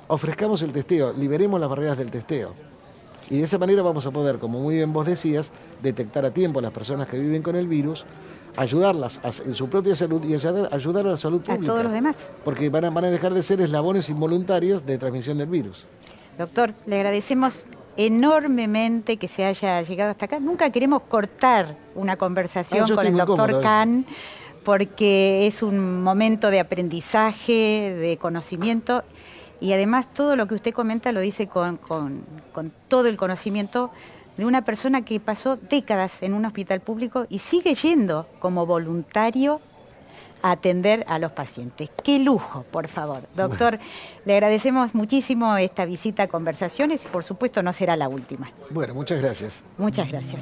ofrezcamos 0.08 0.62
el 0.62 0.72
testeo, 0.72 1.12
liberemos 1.14 1.60
las 1.60 1.68
barreras 1.68 1.98
del 1.98 2.12
testeo. 2.12 2.54
Y 3.32 3.40
de 3.40 3.44
esa 3.44 3.58
manera 3.58 3.82
vamos 3.82 4.06
a 4.06 4.12
poder, 4.12 4.38
como 4.38 4.60
muy 4.60 4.76
bien 4.76 4.94
vos 4.94 5.08
decías, 5.08 5.52
detectar 5.82 6.24
a 6.24 6.32
tiempo 6.32 6.60
a 6.60 6.62
las 6.62 6.72
personas 6.72 7.08
que 7.08 7.18
viven 7.18 7.42
con 7.42 7.56
el 7.56 7.68
virus 7.68 8.06
ayudarlas 8.58 9.22
en 9.46 9.56
su 9.56 9.70
propia 9.70 9.96
salud 9.96 10.24
y 10.26 10.34
ayudar, 10.34 10.74
ayudar, 10.74 11.08
a 11.08 11.12
la 11.12 11.18
salud 11.18 11.42
pública. 11.42 11.64
A 11.64 11.66
todos 11.66 11.84
los 11.84 11.94
demás. 11.94 12.32
Porque 12.44 12.70
van 12.70 12.86
a, 12.86 12.90
van 12.90 13.06
a 13.06 13.10
dejar 13.10 13.34
de 13.34 13.44
ser 13.44 13.62
eslabones 13.62 14.10
involuntarios 14.10 14.86
de 14.86 14.98
transmisión 14.98 15.38
del 15.38 15.48
virus. 15.48 15.86
Doctor, 16.38 16.74
le 16.86 16.98
agradecemos 16.98 17.66
enormemente 17.96 19.18
que 19.18 19.28
se 19.28 19.46
haya 19.46 19.82
llegado 19.82 20.12
hasta 20.12 20.26
acá. 20.26 20.40
Nunca 20.40 20.70
queremos 20.72 21.04
cortar 21.04 21.76
una 21.96 22.18
conversación 22.18 22.86
ah, 22.92 22.96
con 22.96 23.06
el 23.06 23.16
doctor 23.16 23.52
¿eh? 23.52 23.60
Kahn 23.62 24.06
porque 24.64 25.48
es 25.48 25.64
un 25.64 26.04
momento 26.04 26.50
de 26.50 26.60
aprendizaje, 26.60 27.96
de 27.98 28.18
conocimiento 28.18 29.04
y 29.62 29.72
además 29.72 30.14
todo 30.14 30.36
lo 30.36 30.46
que 30.48 30.56
usted 30.56 30.74
comenta 30.74 31.12
lo 31.14 31.22
dice 31.22 31.48
con, 31.48 31.78
con, 31.78 32.24
con 32.52 32.74
todo 32.90 33.08
el 33.08 33.18
conocimiento 33.18 33.92
de 34.38 34.46
una 34.46 34.64
persona 34.64 35.04
que 35.04 35.20
pasó 35.20 35.58
décadas 35.58 36.22
en 36.24 36.34
un 36.34 36.46
hospital 36.46 36.80
público 36.80 37.26
y 37.30 37.40
sigue 37.40 37.76
yendo 37.76 38.28
como 38.40 38.66
voluntario 38.66 39.60
a 40.42 40.52
atender 40.52 41.04
a 41.08 41.20
los 41.20 41.32
pacientes. 41.32 41.90
Qué 42.04 42.20
lujo, 42.20 42.64
por 42.72 42.88
favor. 42.88 43.24
Doctor, 43.36 43.80
le 44.26 44.34
agradecemos 44.34 44.94
muchísimo 44.94 45.58
esta 45.58 45.86
visita 45.86 46.24
a 46.24 46.28
Conversaciones 46.28 47.04
y 47.04 47.08
por 47.08 47.24
supuesto 47.24 47.64
no 47.64 47.74
será 47.74 47.96
la 47.96 48.08
última. 48.08 48.52
Bueno, 48.70 48.94
muchas 48.94 49.22
gracias. 49.22 49.64
Muchas 49.78 50.08
gracias. 50.08 50.42